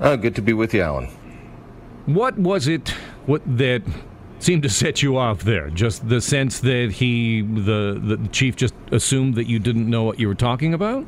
Uh, 0.00 0.16
good 0.16 0.34
to 0.34 0.42
be 0.42 0.52
with 0.52 0.74
you, 0.74 0.82
Alan. 0.82 1.06
What 2.06 2.36
was 2.36 2.66
it 2.66 2.88
what 3.26 3.42
that 3.58 3.82
seemed 4.40 4.64
to 4.64 4.68
set 4.68 5.02
you 5.02 5.16
off 5.16 5.44
there? 5.44 5.70
Just 5.70 6.08
the 6.08 6.20
sense 6.20 6.60
that 6.60 6.90
he, 6.90 7.42
the 7.42 8.00
the 8.02 8.28
chief, 8.32 8.56
just 8.56 8.74
assumed 8.90 9.36
that 9.36 9.46
you 9.46 9.58
didn't 9.58 9.88
know 9.88 10.02
what 10.02 10.18
you 10.18 10.26
were 10.26 10.34
talking 10.34 10.74
about. 10.74 11.06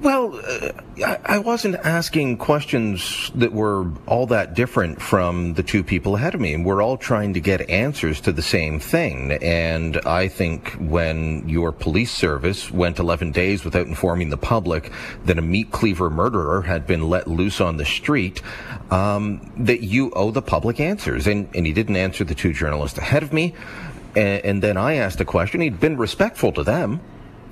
Well, 0.00 0.40
uh, 0.42 1.16
I 1.26 1.36
wasn't 1.36 1.74
asking 1.74 2.38
questions 2.38 3.30
that 3.34 3.52
were 3.52 3.90
all 4.06 4.26
that 4.28 4.54
different 4.54 5.02
from 5.02 5.52
the 5.52 5.62
two 5.62 5.84
people 5.84 6.16
ahead 6.16 6.34
of 6.34 6.40
me. 6.40 6.56
We're 6.56 6.80
all 6.80 6.96
trying 6.96 7.34
to 7.34 7.40
get 7.40 7.68
answers 7.68 8.18
to 8.22 8.32
the 8.32 8.40
same 8.40 8.80
thing. 8.80 9.32
And 9.42 9.98
I 10.06 10.28
think 10.28 10.70
when 10.78 11.46
your 11.46 11.72
police 11.72 12.10
service 12.10 12.70
went 12.70 13.00
11 13.00 13.32
days 13.32 13.66
without 13.66 13.86
informing 13.86 14.30
the 14.30 14.38
public 14.38 14.90
that 15.26 15.38
a 15.38 15.42
meat 15.42 15.72
cleaver 15.72 16.08
murderer 16.08 16.62
had 16.62 16.86
been 16.86 17.10
let 17.10 17.28
loose 17.28 17.60
on 17.60 17.76
the 17.76 17.84
street, 17.84 18.40
um, 18.90 19.52
that 19.58 19.82
you 19.82 20.10
owe 20.12 20.30
the 20.30 20.40
public 20.40 20.80
answers. 20.80 21.26
And, 21.26 21.54
and 21.54 21.66
he 21.66 21.74
didn't 21.74 21.96
answer 21.96 22.24
the 22.24 22.34
two 22.34 22.54
journalists 22.54 22.96
ahead 22.96 23.22
of 23.22 23.34
me. 23.34 23.54
And, 24.16 24.42
and 24.42 24.62
then 24.62 24.78
I 24.78 24.94
asked 24.94 25.20
a 25.20 25.26
question. 25.26 25.60
He'd 25.60 25.80
been 25.80 25.98
respectful 25.98 26.50
to 26.52 26.64
them. 26.64 27.02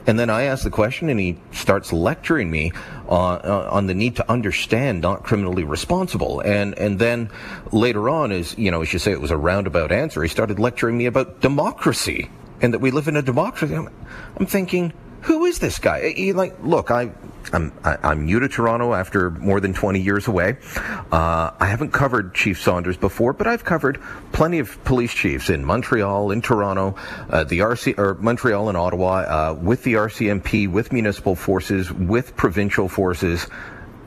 And 0.06 0.18
then 0.18 0.30
I 0.30 0.42
ask 0.44 0.64
the 0.64 0.70
question, 0.70 1.08
and 1.08 1.20
he 1.20 1.38
starts 1.52 1.92
lecturing 1.92 2.50
me 2.50 2.72
on, 3.08 3.40
uh, 3.44 3.68
on 3.70 3.86
the 3.86 3.94
need 3.94 4.16
to 4.16 4.30
understand 4.30 5.00
not 5.00 5.22
criminally 5.22 5.64
responsible. 5.64 6.40
And 6.40 6.78
and 6.78 6.98
then 6.98 7.30
later 7.72 8.08
on, 8.08 8.32
as 8.32 8.56
you 8.58 8.70
know, 8.70 8.82
as 8.82 8.92
you 8.92 8.98
say, 8.98 9.12
it 9.12 9.20
was 9.20 9.30
a 9.30 9.36
roundabout 9.36 9.92
answer. 9.92 10.22
He 10.22 10.28
started 10.28 10.58
lecturing 10.58 10.96
me 10.96 11.06
about 11.06 11.40
democracy 11.40 12.30
and 12.60 12.74
that 12.74 12.80
we 12.80 12.90
live 12.90 13.08
in 13.08 13.16
a 13.16 13.22
democracy. 13.22 13.74
I'm, 13.74 13.88
I'm 14.36 14.46
thinking, 14.46 14.92
who 15.22 15.44
is 15.44 15.58
this 15.58 15.78
guy? 15.78 16.10
He 16.10 16.32
like, 16.32 16.56
look, 16.62 16.90
I, 16.90 17.10
I'm, 17.52 17.72
I, 17.84 18.12
am 18.12 18.24
new 18.24 18.40
to 18.40 18.48
Toronto 18.48 18.94
after 18.94 19.30
more 19.30 19.60
than 19.60 19.74
20 19.74 20.00
years 20.00 20.28
away. 20.28 20.58
Uh, 20.76 21.50
I 21.58 21.66
haven't 21.66 21.92
covered 21.92 22.34
Chief 22.34 22.60
Saunders 22.60 22.96
before, 22.96 23.32
but 23.32 23.46
I've 23.46 23.64
covered 23.64 24.00
plenty 24.32 24.58
of 24.58 24.82
police 24.84 25.12
chiefs 25.12 25.50
in 25.50 25.64
Montreal, 25.64 26.30
in 26.30 26.42
Toronto, 26.42 26.96
uh, 27.28 27.44
the 27.44 27.60
RC, 27.60 27.98
or 27.98 28.14
Montreal 28.14 28.68
and 28.68 28.76
Ottawa, 28.76 29.10
uh, 29.10 29.54
with 29.60 29.82
the 29.84 29.94
RCMP, 29.94 30.70
with 30.70 30.92
municipal 30.92 31.34
forces, 31.34 31.92
with 31.92 32.36
provincial 32.36 32.88
forces. 32.88 33.46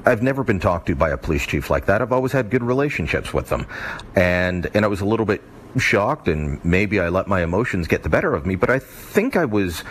I've 0.05 0.21
never 0.21 0.43
been 0.43 0.59
talked 0.59 0.87
to 0.87 0.95
by 0.95 1.09
a 1.09 1.17
police 1.17 1.45
chief 1.45 1.69
like 1.69 1.85
that. 1.85 2.01
I've 2.01 2.11
always 2.11 2.33
had 2.33 2.49
good 2.49 2.63
relationships 2.63 3.33
with 3.33 3.49
them. 3.49 3.67
And, 4.15 4.69
and 4.73 4.83
I 4.83 4.87
was 4.87 5.01
a 5.01 5.05
little 5.05 5.25
bit 5.25 5.41
shocked 5.79 6.27
and 6.27 6.63
maybe 6.63 6.99
I 6.99 7.09
let 7.09 7.27
my 7.27 7.41
emotions 7.41 7.87
get 7.87 8.03
the 8.03 8.09
better 8.09 8.33
of 8.33 8.45
me, 8.45 8.55
but 8.55 8.69
I 8.69 8.79
think 8.79 9.35
I 9.35 9.45
was 9.45 9.83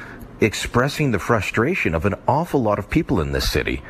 expressing 0.44 1.10
the 1.10 1.18
frustration 1.18 1.94
of 1.94 2.04
an 2.04 2.14
awful 2.26 2.62
lot 2.62 2.78
of 2.78 2.90
people 2.90 3.20
in 3.20 3.32
this 3.32 3.50
city 3.50 3.82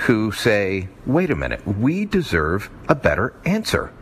who 0.00 0.32
say, 0.32 0.88
wait 1.06 1.30
a 1.30 1.36
minute, 1.36 1.66
we 1.66 2.04
deserve 2.04 2.70
a 2.88 2.94
better 2.94 3.34
answer. 3.44 3.92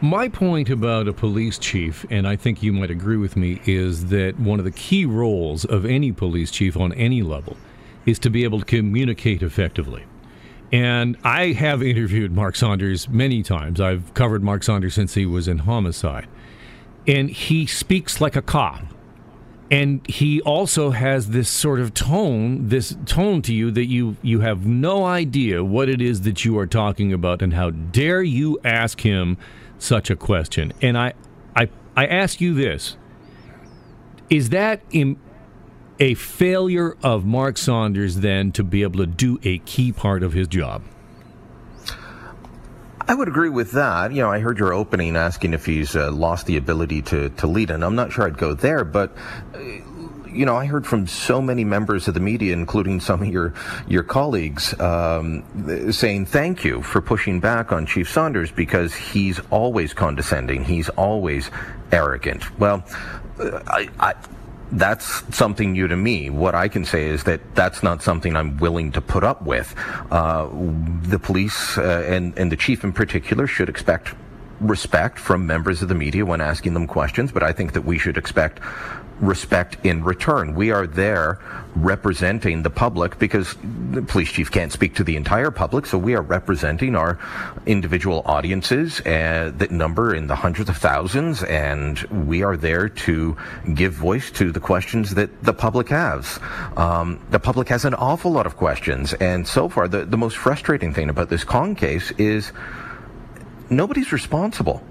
My 0.00 0.28
point 0.28 0.68
about 0.68 1.06
a 1.06 1.12
police 1.12 1.58
chief, 1.58 2.04
and 2.10 2.26
I 2.26 2.36
think 2.36 2.62
you 2.62 2.72
might 2.72 2.90
agree 2.90 3.16
with 3.16 3.36
me, 3.36 3.60
is 3.66 4.06
that 4.06 4.38
one 4.38 4.58
of 4.58 4.64
the 4.64 4.72
key 4.72 5.04
roles 5.04 5.64
of 5.64 5.84
any 5.84 6.10
police 6.10 6.50
chief 6.50 6.76
on 6.76 6.92
any 6.94 7.22
level 7.22 7.56
is 8.04 8.18
to 8.20 8.30
be 8.30 8.42
able 8.42 8.58
to 8.58 8.64
communicate 8.64 9.42
effectively. 9.42 10.04
And 10.72 11.16
I 11.22 11.52
have 11.52 11.82
interviewed 11.82 12.32
Mark 12.32 12.56
Saunders 12.56 13.08
many 13.08 13.42
times. 13.42 13.80
I've 13.80 14.12
covered 14.14 14.42
Mark 14.42 14.62
Saunders 14.62 14.94
since 14.94 15.14
he 15.14 15.26
was 15.26 15.46
in 15.46 15.58
homicide. 15.58 16.26
And 17.06 17.30
he 17.30 17.66
speaks 17.66 18.20
like 18.20 18.36
a 18.36 18.42
cop 18.42 18.82
and 19.72 20.06
he 20.06 20.42
also 20.42 20.90
has 20.90 21.30
this 21.30 21.48
sort 21.48 21.80
of 21.80 21.94
tone 21.94 22.68
this 22.68 22.94
tone 23.06 23.40
to 23.40 23.54
you 23.54 23.70
that 23.70 23.86
you 23.86 24.16
you 24.20 24.40
have 24.40 24.66
no 24.66 25.06
idea 25.06 25.64
what 25.64 25.88
it 25.88 26.02
is 26.02 26.20
that 26.20 26.44
you 26.44 26.58
are 26.58 26.66
talking 26.66 27.10
about 27.10 27.40
and 27.40 27.54
how 27.54 27.70
dare 27.70 28.22
you 28.22 28.60
ask 28.64 29.00
him 29.00 29.38
such 29.78 30.10
a 30.10 30.14
question. 30.14 30.74
And 30.82 30.98
i 30.98 31.14
i 31.56 31.70
i 31.96 32.06
ask 32.06 32.40
you 32.40 32.54
this. 32.54 32.98
Is 34.28 34.50
that 34.50 34.82
a 35.98 36.14
failure 36.14 36.96
of 37.02 37.24
mark 37.24 37.56
saunders 37.56 38.16
then 38.16 38.52
to 38.52 38.62
be 38.62 38.82
able 38.82 38.98
to 38.98 39.06
do 39.06 39.40
a 39.42 39.58
key 39.60 39.90
part 39.90 40.22
of 40.22 40.34
his 40.34 40.48
job 40.48 40.82
I 43.08 43.14
would 43.14 43.28
agree 43.28 43.48
with 43.48 43.72
that. 43.72 44.12
You 44.12 44.22
know, 44.22 44.30
I 44.30 44.38
heard 44.38 44.58
your 44.58 44.72
opening 44.72 45.16
asking 45.16 45.54
if 45.54 45.66
he's 45.66 45.96
uh, 45.96 46.10
lost 46.10 46.46
the 46.46 46.56
ability 46.56 47.02
to, 47.02 47.30
to 47.30 47.46
lead, 47.46 47.70
and 47.70 47.84
I'm 47.84 47.94
not 47.94 48.12
sure 48.12 48.26
I'd 48.26 48.38
go 48.38 48.54
there, 48.54 48.84
but. 48.84 49.16
Uh, 49.54 49.58
you 50.32 50.46
know, 50.46 50.56
I 50.56 50.64
heard 50.64 50.86
from 50.86 51.06
so 51.06 51.42
many 51.42 51.62
members 51.62 52.08
of 52.08 52.14
the 52.14 52.20
media, 52.20 52.54
including 52.54 53.00
some 53.00 53.20
of 53.22 53.28
your 53.28 53.52
your 53.86 54.02
colleagues, 54.02 54.78
um, 54.80 55.44
saying 55.92 56.24
thank 56.26 56.64
you 56.64 56.80
for 56.82 57.02
pushing 57.02 57.38
back 57.38 57.70
on 57.70 57.84
Chief 57.84 58.08
Saunders 58.08 58.50
because 58.50 58.94
he's 58.94 59.40
always 59.50 59.92
condescending, 59.92 60.64
he's 60.64 60.88
always 60.88 61.50
arrogant. 61.90 62.58
Well, 62.58 62.82
uh, 63.38 63.60
I, 63.66 63.88
I 64.00 64.14
that's 64.72 65.22
something 65.36 65.72
new 65.72 65.86
to 65.86 65.96
me. 65.96 66.30
What 66.30 66.54
I 66.54 66.68
can 66.68 66.84
say 66.84 67.08
is 67.08 67.24
that 67.24 67.40
that's 67.54 67.82
not 67.82 68.02
something 68.02 68.34
I'm 68.34 68.56
willing 68.56 68.92
to 68.92 69.00
put 69.00 69.22
up 69.22 69.42
with. 69.42 69.74
Uh, 70.10 70.48
the 71.02 71.18
police 71.18 71.76
uh, 71.76 72.04
and, 72.08 72.36
and 72.38 72.50
the 72.50 72.56
chief 72.56 72.82
in 72.82 72.92
particular 72.92 73.46
should 73.46 73.68
expect 73.68 74.14
respect 74.60 75.18
from 75.18 75.46
members 75.46 75.82
of 75.82 75.88
the 75.88 75.94
media 75.94 76.24
when 76.24 76.40
asking 76.40 76.74
them 76.74 76.86
questions, 76.86 77.32
but 77.32 77.42
I 77.42 77.52
think 77.52 77.72
that 77.72 77.84
we 77.84 77.98
should 77.98 78.16
expect 78.16 78.60
respect 79.22 79.78
in 79.86 80.02
return. 80.02 80.54
We 80.54 80.72
are 80.72 80.86
there 80.86 81.38
representing 81.76 82.62
the 82.62 82.70
public 82.70 83.18
because 83.18 83.56
the 83.92 84.02
police 84.02 84.30
chief 84.30 84.50
can't 84.50 84.72
speak 84.72 84.94
to 84.96 85.04
the 85.04 85.16
entire 85.16 85.50
public, 85.50 85.86
so 85.86 85.96
we 85.96 86.14
are 86.14 86.20
representing 86.20 86.96
our 86.96 87.18
individual 87.64 88.22
audiences 88.26 89.00
uh, 89.00 89.52
that 89.56 89.70
number 89.70 90.14
in 90.14 90.26
the 90.26 90.34
hundreds 90.34 90.68
of 90.68 90.76
thousands, 90.76 91.44
and 91.44 92.00
we 92.26 92.42
are 92.42 92.56
there 92.56 92.88
to 92.88 93.36
give 93.74 93.92
voice 93.94 94.30
to 94.32 94.50
the 94.50 94.60
questions 94.60 95.14
that 95.14 95.30
the 95.44 95.54
public 95.54 95.88
has. 95.88 96.40
Um, 96.76 97.24
the 97.30 97.38
public 97.38 97.68
has 97.68 97.84
an 97.84 97.94
awful 97.94 98.32
lot 98.32 98.44
of 98.44 98.56
questions, 98.56 99.14
and 99.14 99.46
so 99.46 99.68
far, 99.68 99.86
the, 99.86 100.04
the 100.04 100.18
most 100.18 100.36
frustrating 100.36 100.92
thing 100.92 101.08
about 101.08 101.28
this 101.30 101.44
Cong 101.44 101.76
case 101.76 102.10
is 102.12 102.52
nobody's 103.70 104.12
responsible. 104.12 104.82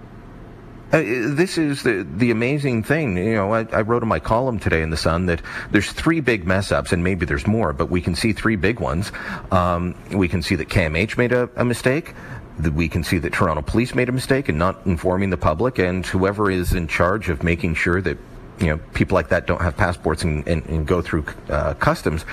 Uh, 0.92 1.00
this 1.00 1.58
is 1.58 1.84
the 1.84 2.06
the 2.18 2.32
amazing 2.32 2.84
thing. 2.84 3.16
You 3.16 3.36
know, 3.36 3.54
I, 3.54 3.66
I, 3.72 3.82
wrote 3.82 4.04
in 4.04 4.10
my 4.10 4.20
column 4.20 4.60
today 4.60 4.82
in 4.82 4.90
the 4.90 4.98
Sun 4.98 5.28
that 5.28 5.42
there's 5.72 5.90
three 5.90 6.20
big 6.20 6.46
mess 6.46 6.70
ups, 6.70 6.92
and 6.92 7.02
maybe 7.02 7.26
there's 7.26 7.48
more, 7.48 7.72
but 7.72 7.90
we 7.90 8.02
can 8.02 8.14
see 8.14 8.34
three 8.34 8.58
big 8.58 8.82
ones. 8.82 9.12
Um, 9.52 9.96
we 10.12 10.28
can 10.28 10.42
see 10.42 10.56
that 10.56 10.68
KMH 10.68 11.18
made 11.18 11.32
a, 11.32 11.50
a 11.56 11.64
mistake. 11.64 12.14
That 12.60 12.74
we 12.74 12.90
can 12.90 13.06
see 13.06 13.20
that 13.20 13.32
Toronto 13.32 13.62
Police 13.62 13.96
made 13.96 14.10
a 14.10 14.12
mistake 14.12 14.50
in 14.50 14.58
not 14.58 14.86
informing 14.86 15.30
the 15.30 15.38
public, 15.38 15.80
and 15.80 16.06
whoever 16.06 16.52
is 16.52 16.74
in 16.74 16.88
charge 16.90 17.30
of 17.30 17.42
making 17.42 17.76
sure 17.76 18.02
that 18.02 18.18
you 18.60 18.68
know 18.68 18.78
people 18.94 19.16
like 19.16 19.30
that 19.30 19.48
don't 19.48 19.62
have 19.62 19.78
passports 19.78 20.24
and, 20.24 20.46
and, 20.46 20.66
and 20.66 20.86
go 20.86 21.02
through 21.02 21.24
uh, 21.50 21.74
customs 21.76 22.26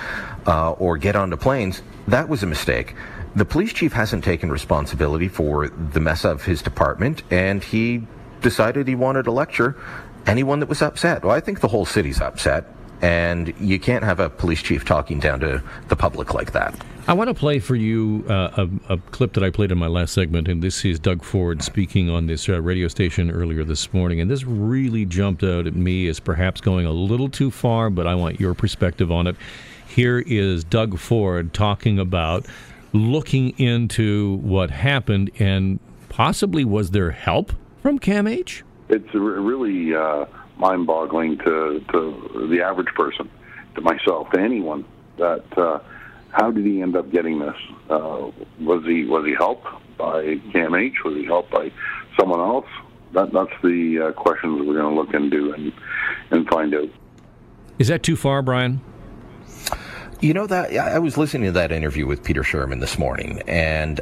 uh, 0.48 0.72
or 0.72 0.98
get 0.98 1.14
onto 1.14 1.36
planes. 1.36 1.82
That 2.08 2.28
was 2.28 2.42
a 2.42 2.46
mistake. 2.46 2.96
The 3.36 3.44
police 3.44 3.72
chief 3.72 3.92
hasn't 3.92 4.24
taken 4.24 4.50
responsibility 4.50 5.28
for 5.28 5.68
the 5.68 6.00
mess 6.00 6.24
of 6.24 6.44
his 6.44 6.60
department, 6.60 7.22
and 7.30 7.62
he 7.62 8.02
decided 8.40 8.88
he 8.88 8.94
wanted 8.94 9.24
to 9.24 9.32
lecture 9.32 9.76
anyone 10.26 10.60
that 10.60 10.68
was 10.68 10.82
upset. 10.82 11.24
Well, 11.24 11.34
I 11.34 11.40
think 11.40 11.60
the 11.60 11.68
whole 11.68 11.86
city's 11.86 12.20
upset, 12.20 12.66
and 13.00 13.54
you 13.60 13.78
can't 13.78 14.04
have 14.04 14.20
a 14.20 14.28
police 14.28 14.62
chief 14.62 14.84
talking 14.84 15.20
down 15.20 15.40
to 15.40 15.62
the 15.88 15.96
public 15.96 16.34
like 16.34 16.52
that. 16.52 16.74
I 17.08 17.14
want 17.14 17.28
to 17.28 17.34
play 17.34 17.58
for 17.58 17.74
you 17.74 18.26
uh, 18.28 18.66
a, 18.88 18.94
a, 18.94 18.98
clip 18.98 19.32
that 19.32 19.42
I 19.42 19.48
played 19.48 19.72
in 19.72 19.78
my 19.78 19.86
last 19.86 20.12
segment, 20.12 20.46
and 20.46 20.62
this 20.62 20.84
is 20.84 20.98
Doug 20.98 21.24
Ford 21.24 21.62
speaking 21.62 22.10
on 22.10 22.26
this 22.26 22.46
uh, 22.50 22.60
radio 22.60 22.86
station 22.86 23.30
earlier 23.30 23.64
this 23.64 23.94
morning. 23.94 24.20
And 24.20 24.30
this 24.30 24.44
really 24.44 25.06
jumped 25.06 25.42
out 25.42 25.66
at 25.66 25.74
me 25.74 26.06
as 26.08 26.20
perhaps 26.20 26.60
going 26.60 26.84
a 26.84 26.92
little 26.92 27.30
too 27.30 27.50
far, 27.50 27.88
but 27.88 28.06
I 28.06 28.14
want 28.14 28.38
your 28.38 28.52
perspective 28.52 29.10
on 29.10 29.26
it. 29.26 29.36
Here 29.88 30.18
is 30.18 30.64
Doug 30.64 30.98
Ford 30.98 31.54
talking 31.54 31.98
about 31.98 32.44
looking 32.92 33.58
into 33.58 34.36
what 34.42 34.70
happened 34.70 35.30
and 35.38 35.80
possibly 36.10 36.64
was 36.64 36.90
there 36.90 37.10
help 37.10 37.54
from 37.88 37.98
CAMH? 37.98 38.64
It's 38.90 39.14
really 39.14 39.94
uh, 39.94 40.26
mind-boggling 40.58 41.38
to, 41.38 41.82
to 41.90 42.48
the 42.50 42.60
average 42.60 42.94
person, 42.94 43.30
to 43.76 43.80
myself, 43.80 44.30
to 44.32 44.38
anyone. 44.38 44.84
That 45.16 45.56
uh, 45.56 45.78
how 46.28 46.50
did 46.50 46.66
he 46.66 46.82
end 46.82 46.96
up 46.96 47.10
getting 47.10 47.38
this? 47.38 47.56
Uh, 47.88 48.30
was 48.60 48.84
he 48.84 49.06
was 49.06 49.24
he 49.24 49.32
helped 49.32 49.66
by 49.96 50.36
CAMH? 50.52 51.02
Was 51.02 51.14
he 51.14 51.24
helped 51.24 51.50
by 51.50 51.72
someone 52.20 52.40
else? 52.40 52.66
That, 53.14 53.32
that's 53.32 53.62
the 53.62 54.08
uh, 54.08 54.12
questions 54.12 54.60
we're 54.66 54.74
going 54.74 54.94
to 54.94 55.00
look 55.00 55.14
into 55.14 55.54
and 55.54 55.72
and 56.30 56.46
find 56.46 56.74
out. 56.74 56.90
Is 57.78 57.88
that 57.88 58.02
too 58.02 58.16
far, 58.16 58.42
Brian? 58.42 58.82
You 60.20 60.34
know 60.34 60.46
that 60.46 60.76
I 60.76 60.98
was 60.98 61.16
listening 61.16 61.46
to 61.46 61.52
that 61.52 61.72
interview 61.72 62.06
with 62.06 62.22
Peter 62.22 62.42
Shurman 62.42 62.80
this 62.80 62.98
morning, 62.98 63.40
and 63.46 63.98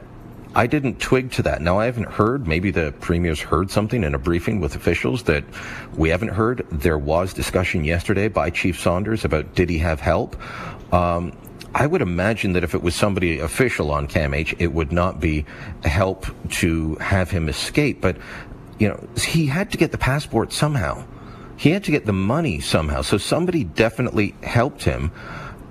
I 0.56 0.66
didn't 0.66 1.00
twig 1.00 1.32
to 1.32 1.42
that. 1.42 1.60
Now 1.60 1.78
I 1.78 1.84
haven't 1.84 2.08
heard. 2.08 2.48
Maybe 2.48 2.70
the 2.70 2.92
premier's 2.98 3.40
heard 3.40 3.70
something 3.70 4.02
in 4.02 4.14
a 4.14 4.18
briefing 4.18 4.58
with 4.58 4.74
officials 4.74 5.24
that 5.24 5.44
we 5.94 6.08
haven't 6.08 6.30
heard. 6.30 6.66
There 6.72 6.96
was 6.96 7.34
discussion 7.34 7.84
yesterday 7.84 8.28
by 8.28 8.48
Chief 8.48 8.80
Saunders 8.80 9.26
about 9.26 9.54
did 9.54 9.68
he 9.68 9.76
have 9.80 10.00
help. 10.00 10.34
Um, 10.94 11.36
I 11.74 11.86
would 11.86 12.00
imagine 12.00 12.54
that 12.54 12.64
if 12.64 12.74
it 12.74 12.82
was 12.82 12.94
somebody 12.94 13.38
official 13.38 13.90
on 13.90 14.08
CAMH, 14.08 14.54
it 14.58 14.68
would 14.68 14.92
not 14.92 15.20
be 15.20 15.44
help 15.84 16.24
to 16.52 16.94
have 16.94 17.30
him 17.30 17.50
escape. 17.50 18.00
But 18.00 18.16
you 18.78 18.88
know, 18.88 19.08
he 19.22 19.44
had 19.44 19.70
to 19.72 19.76
get 19.76 19.92
the 19.92 19.98
passport 19.98 20.54
somehow. 20.54 21.04
He 21.58 21.68
had 21.68 21.84
to 21.84 21.90
get 21.90 22.06
the 22.06 22.14
money 22.14 22.60
somehow. 22.60 23.02
So 23.02 23.18
somebody 23.18 23.62
definitely 23.62 24.34
helped 24.42 24.84
him. 24.84 25.12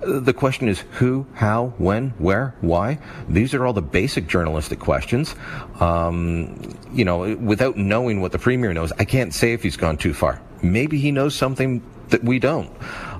The 0.05 0.33
question 0.33 0.69
is 0.69 0.81
who, 0.91 1.25
how, 1.33 1.73
when, 1.77 2.11
where, 2.19 2.55
why. 2.61 2.99
These 3.27 3.53
are 3.55 3.65
all 3.65 3.73
the 3.73 3.81
basic 3.81 4.27
journalistic 4.27 4.79
questions. 4.79 5.35
Um, 5.79 6.77
you 6.93 7.03
know, 7.03 7.35
without 7.35 7.75
knowing 7.75 8.21
what 8.21 8.31
the 8.31 8.39
premier 8.39 8.73
knows, 8.73 8.91
I 8.99 9.05
can't 9.05 9.33
say 9.33 9.53
if 9.53 9.63
he's 9.63 9.77
gone 9.77 9.97
too 9.97 10.13
far. 10.13 10.41
Maybe 10.61 10.99
he 10.99 11.11
knows 11.11 11.35
something 11.35 11.81
that 12.09 12.23
we 12.23 12.37
don't. 12.39 12.69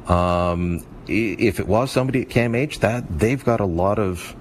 Um, 0.10 0.86
if 1.08 1.60
it 1.60 1.68
was 1.68 1.92
somebody 1.92 2.22
at 2.22 2.30
CAMH, 2.30 2.80
that 2.80 3.20
they've 3.20 3.44
got 3.44 3.60
a 3.60 3.65
lot 3.65 3.98
of 4.00 4.36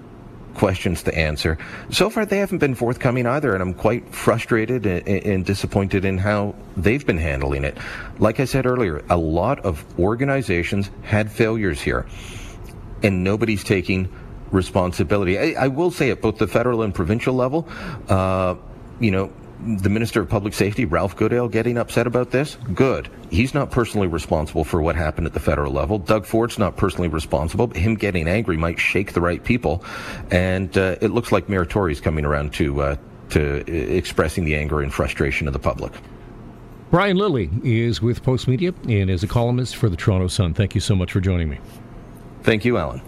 questions 0.54 1.02
to 1.04 1.16
answer. 1.16 1.58
So 1.90 2.10
far, 2.10 2.24
they 2.26 2.38
haven't 2.38 2.58
been 2.58 2.74
forthcoming 2.74 3.26
either, 3.26 3.52
and 3.54 3.62
I'm 3.62 3.74
quite 3.74 4.08
frustrated 4.14 4.86
and, 4.86 5.06
and, 5.08 5.44
disappointed 5.44 6.04
in 6.04 6.18
how 6.18 6.54
they've 6.76 7.04
been 7.04 7.18
handling 7.18 7.64
it. 7.64 7.76
Like 8.18 8.40
I 8.40 8.44
said 8.44 8.66
earlier, 8.66 9.04
a 9.10 9.16
lot 9.16 9.60
of 9.60 9.84
organizations 9.98 10.90
had 11.02 11.30
failures 11.30 11.80
here, 11.80 12.06
and 13.02 13.22
nobody's 13.24 13.64
taking 13.64 14.08
responsibility. 14.50 15.38
I, 15.38 15.64
I 15.64 15.68
will 15.68 15.90
say 15.90 16.10
at 16.10 16.22
both 16.22 16.38
the 16.38 16.46
federal 16.46 16.82
and 16.82 16.94
provincial 16.94 17.34
level, 17.34 17.68
uh, 18.08 18.54
you 19.00 19.10
know, 19.10 19.32
the 19.60 19.88
Minister 19.88 20.20
of 20.20 20.28
Public 20.28 20.54
Safety, 20.54 20.84
Ralph 20.84 21.16
Goodale, 21.16 21.48
getting 21.48 21.78
upset 21.78 22.06
about 22.06 22.30
this? 22.30 22.56
Good. 22.74 23.08
He's 23.30 23.54
not 23.54 23.70
personally 23.70 24.06
responsible 24.06 24.64
for 24.64 24.82
what 24.82 24.96
happened 24.96 25.26
at 25.26 25.32
the 25.32 25.40
federal 25.40 25.72
level. 25.72 25.98
Doug 25.98 26.26
Ford's 26.26 26.58
not 26.58 26.76
personally 26.76 27.08
responsible. 27.08 27.66
But 27.66 27.76
him 27.76 27.94
getting 27.94 28.28
angry 28.28 28.56
might 28.56 28.78
shake 28.78 29.12
the 29.12 29.20
right 29.20 29.42
people. 29.42 29.84
And 30.30 30.76
uh, 30.76 30.96
it 31.00 31.10
looks 31.10 31.32
like 31.32 31.48
Mayor 31.48 31.64
Tory's 31.64 32.00
coming 32.00 32.24
around 32.24 32.52
to, 32.54 32.80
uh, 32.80 32.96
to 33.30 33.70
expressing 33.96 34.44
the 34.44 34.54
anger 34.54 34.80
and 34.80 34.92
frustration 34.92 35.46
of 35.46 35.52
the 35.52 35.58
public. 35.58 35.92
Brian 36.90 37.16
Lilley 37.16 37.50
is 37.64 38.00
with 38.00 38.22
Postmedia 38.22 38.74
and 38.88 39.10
is 39.10 39.22
a 39.22 39.26
columnist 39.26 39.76
for 39.76 39.88
the 39.88 39.96
Toronto 39.96 40.28
Sun. 40.28 40.54
Thank 40.54 40.74
you 40.74 40.80
so 40.80 40.94
much 40.94 41.12
for 41.12 41.20
joining 41.20 41.48
me. 41.48 41.58
Thank 42.42 42.64
you, 42.64 42.76
Alan. 42.76 43.02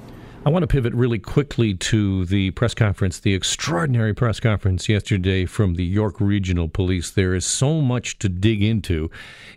I 0.47 0.49
want 0.49 0.63
to 0.63 0.69
pivot 0.69 0.95
really 0.95 1.19
quickly 1.19 1.75
to 1.75 2.25
the 2.25 2.53
press 2.53 2.73
conference, 2.73 3.19
the 3.19 3.35
extraordinary 3.35 4.15
press 4.15 4.39
conference 4.39 4.89
yesterday 4.89 5.45
from 5.45 5.75
the 5.75 5.85
York 5.85 6.21
Regional 6.21 6.69
Police. 6.69 7.11
There 7.11 7.35
is 7.35 7.45
so 7.45 7.81
much 7.81 8.21
to 8.21 8.29
dig 8.29 8.63
into 8.63 9.11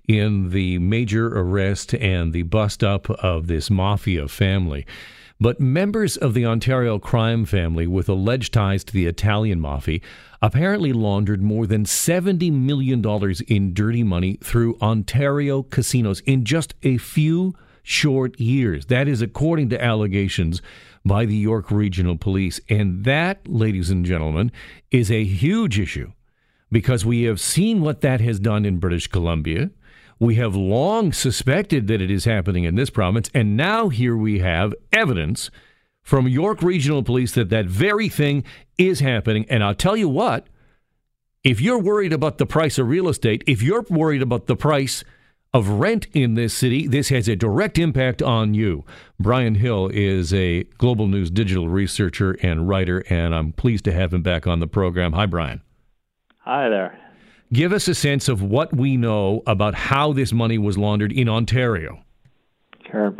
in 0.07 0.49
the 0.49 0.79
major 0.79 1.27
arrest 1.27 1.93
and 1.93 2.33
the 2.33 2.41
bust 2.41 2.83
up 2.83 3.07
of 3.11 3.45
this 3.45 3.69
mafia 3.69 4.27
family. 4.27 4.87
But 5.39 5.59
members 5.59 6.17
of 6.17 6.33
the 6.33 6.47
Ontario 6.47 6.97
crime 6.97 7.45
family 7.45 7.85
with 7.85 8.09
alleged 8.09 8.51
ties 8.55 8.83
to 8.85 8.91
the 8.91 9.05
Italian 9.05 9.59
mafia 9.59 9.99
apparently 10.41 10.91
laundered 10.91 11.43
more 11.43 11.67
than 11.67 11.83
$70 11.83 12.51
million 12.51 13.05
in 13.47 13.75
dirty 13.75 14.01
money 14.01 14.39
through 14.43 14.75
Ontario 14.81 15.61
casinos 15.61 16.21
in 16.21 16.45
just 16.45 16.73
a 16.81 16.97
few 16.97 17.53
short 17.89 18.39
years. 18.39 18.85
That 18.85 19.07
is 19.07 19.19
according 19.21 19.69
to 19.69 19.83
allegations 19.83 20.61
by 21.03 21.25
the 21.25 21.35
York 21.35 21.71
Regional 21.71 22.17
Police. 22.17 22.61
And 22.69 23.03
that, 23.05 23.47
ladies 23.47 23.89
and 23.89 24.05
gentlemen, 24.05 24.51
is 24.91 25.09
a 25.09 25.23
huge 25.23 25.79
issue 25.79 26.11
because 26.71 27.03
we 27.03 27.23
have 27.23 27.39
seen 27.39 27.81
what 27.81 28.01
that 28.01 28.21
has 28.21 28.39
done 28.39 28.63
in 28.63 28.77
British 28.77 29.07
Columbia. 29.07 29.71
We 30.19 30.35
have 30.35 30.55
long 30.55 31.11
suspected 31.13 31.87
that 31.87 32.01
it 32.01 32.11
is 32.11 32.25
happening 32.25 32.63
in 32.63 32.75
this 32.75 32.91
province. 32.91 33.31
And 33.33 33.57
now 33.57 33.89
here 33.89 34.15
we 34.15 34.37
have 34.39 34.75
evidence 34.93 35.49
from 36.03 36.27
York 36.27 36.61
Regional 36.61 37.01
Police 37.01 37.31
that 37.33 37.49
that 37.49 37.65
very 37.65 38.07
thing 38.07 38.43
is 38.77 38.99
happening. 38.99 39.47
And 39.49 39.63
I'll 39.63 39.73
tell 39.73 39.97
you 39.97 40.09
what, 40.09 40.45
if 41.43 41.59
you're 41.59 41.79
worried 41.79 42.13
about 42.13 42.37
the 42.37 42.45
price 42.45 42.77
of 42.77 42.87
real 42.87 43.09
estate, 43.09 43.43
if 43.47 43.63
you're 43.63 43.85
worried 43.89 44.21
about 44.21 44.45
the 44.45 44.55
price 44.55 45.03
of 45.53 45.67
rent 45.69 46.07
in 46.13 46.35
this 46.35 46.53
city, 46.53 46.87
this 46.87 47.09
has 47.09 47.27
a 47.27 47.35
direct 47.35 47.77
impact 47.77 48.21
on 48.21 48.53
you. 48.53 48.85
Brian 49.19 49.55
Hill 49.55 49.89
is 49.93 50.33
a 50.33 50.63
global 50.77 51.07
news 51.07 51.31
digital 51.31 51.67
researcher 51.67 52.37
and 52.43 52.67
writer, 52.67 53.03
and 53.09 53.33
I'm 53.33 53.51
pleased 53.51 53.85
to 53.85 53.91
have 53.91 54.13
him 54.13 54.21
back 54.21 54.45
on 54.45 54.59
the 54.59 54.67
program. 54.67 55.13
Hi, 55.13 55.25
Brian. 55.25 55.61
Hi 56.39 56.69
there. 56.69 56.99
Give 57.51 57.73
us 57.73 57.87
a 57.87 57.95
sense 57.95 58.29
of 58.29 58.43
what 58.43 58.75
we 58.75 58.95
know 58.95 59.41
about 59.47 59.73
how 59.73 60.13
this 60.13 60.31
money 60.31 60.59
was 60.59 60.77
laundered 60.77 61.11
in 61.11 61.27
Ontario. 61.27 61.99
Sure. 62.91 63.15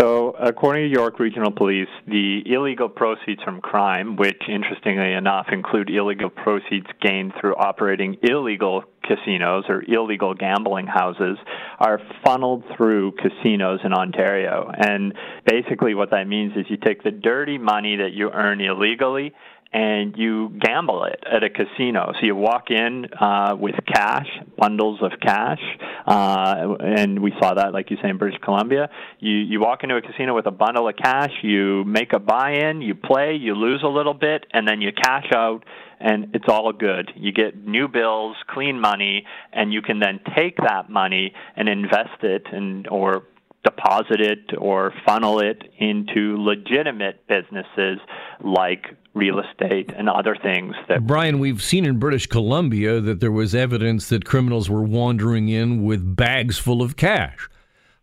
So, 0.00 0.30
according 0.40 0.88
to 0.88 0.88
York 0.88 1.20
Regional 1.20 1.52
Police, 1.52 1.88
the 2.08 2.42
illegal 2.46 2.88
proceeds 2.88 3.42
from 3.42 3.60
crime, 3.60 4.16
which 4.16 4.42
interestingly 4.48 5.12
enough 5.12 5.46
include 5.52 5.88
illegal 5.88 6.30
proceeds 6.30 6.86
gained 7.00 7.32
through 7.40 7.54
operating 7.56 8.16
illegal 8.22 8.84
casinos 9.06 9.64
or 9.68 9.82
illegal 9.86 10.34
gambling 10.34 10.86
houses, 10.86 11.38
are 11.78 12.00
funneled 12.24 12.64
through 12.76 13.12
casinos 13.12 13.80
in 13.84 13.92
Ontario. 13.92 14.70
And 14.76 15.14
basically, 15.46 15.94
what 15.94 16.10
that 16.10 16.26
means 16.26 16.52
is 16.56 16.66
you 16.68 16.76
take 16.76 17.02
the 17.02 17.10
dirty 17.10 17.58
money 17.58 17.96
that 17.96 18.12
you 18.12 18.30
earn 18.30 18.60
illegally 18.60 19.32
and 19.74 20.16
you 20.16 20.50
gamble 20.60 21.02
it 21.04 21.24
at 21.30 21.42
a 21.42 21.50
casino. 21.50 22.12
So 22.20 22.24
you 22.24 22.36
walk 22.36 22.70
in 22.70 23.06
uh, 23.12 23.56
with 23.58 23.74
cash, 23.92 24.28
bundles 24.56 25.00
of 25.02 25.10
cash, 25.20 25.60
uh, 26.06 26.76
and 26.80 27.20
we 27.20 27.32
saw 27.40 27.54
that, 27.54 27.72
like 27.72 27.90
you 27.90 27.96
say, 28.00 28.08
in 28.08 28.16
British 28.16 28.40
Columbia. 28.40 28.88
You 29.18 29.32
you 29.32 29.60
walk 29.60 29.82
into 29.82 29.96
a 29.96 30.00
casino 30.00 30.32
with 30.32 30.46
a 30.46 30.52
bundle 30.52 30.88
of 30.88 30.96
cash, 30.96 31.32
you 31.42 31.82
make 31.84 32.12
a 32.12 32.20
buy-in, 32.20 32.82
you 32.82 32.94
play, 32.94 33.34
you 33.34 33.56
lose 33.56 33.82
a 33.82 33.88
little 33.88 34.14
bit, 34.14 34.46
and 34.52 34.66
then 34.66 34.80
you 34.80 34.92
cash 34.92 35.26
out. 35.34 35.64
And 36.00 36.34
it's 36.34 36.44
all 36.48 36.70
good. 36.72 37.12
You 37.16 37.32
get 37.32 37.66
new 37.66 37.88
bills, 37.88 38.36
clean 38.48 38.78
money, 38.78 39.24
and 39.52 39.72
you 39.72 39.80
can 39.80 40.00
then 40.00 40.20
take 40.36 40.56
that 40.56 40.90
money 40.90 41.32
and 41.56 41.68
invest 41.68 42.22
it 42.22 42.42
and 42.52 42.86
or 42.88 43.22
deposit 43.64 44.20
it 44.20 44.50
or 44.58 44.92
funnel 45.06 45.40
it 45.40 45.62
into 45.78 46.36
legitimate 46.38 47.26
businesses 47.26 47.98
like 48.42 48.96
real 49.14 49.40
estate 49.40 49.90
and 49.96 50.08
other 50.08 50.36
things 50.36 50.74
that 50.88 51.06
Brian 51.06 51.38
we've 51.38 51.62
seen 51.62 51.84
in 51.84 51.98
British 51.98 52.26
Columbia 52.26 53.00
that 53.00 53.20
there 53.20 53.32
was 53.32 53.54
evidence 53.54 54.08
that 54.08 54.24
criminals 54.24 54.68
were 54.68 54.82
wandering 54.82 55.48
in 55.48 55.84
with 55.84 56.16
bags 56.16 56.58
full 56.58 56.82
of 56.82 56.96
cash 56.96 57.48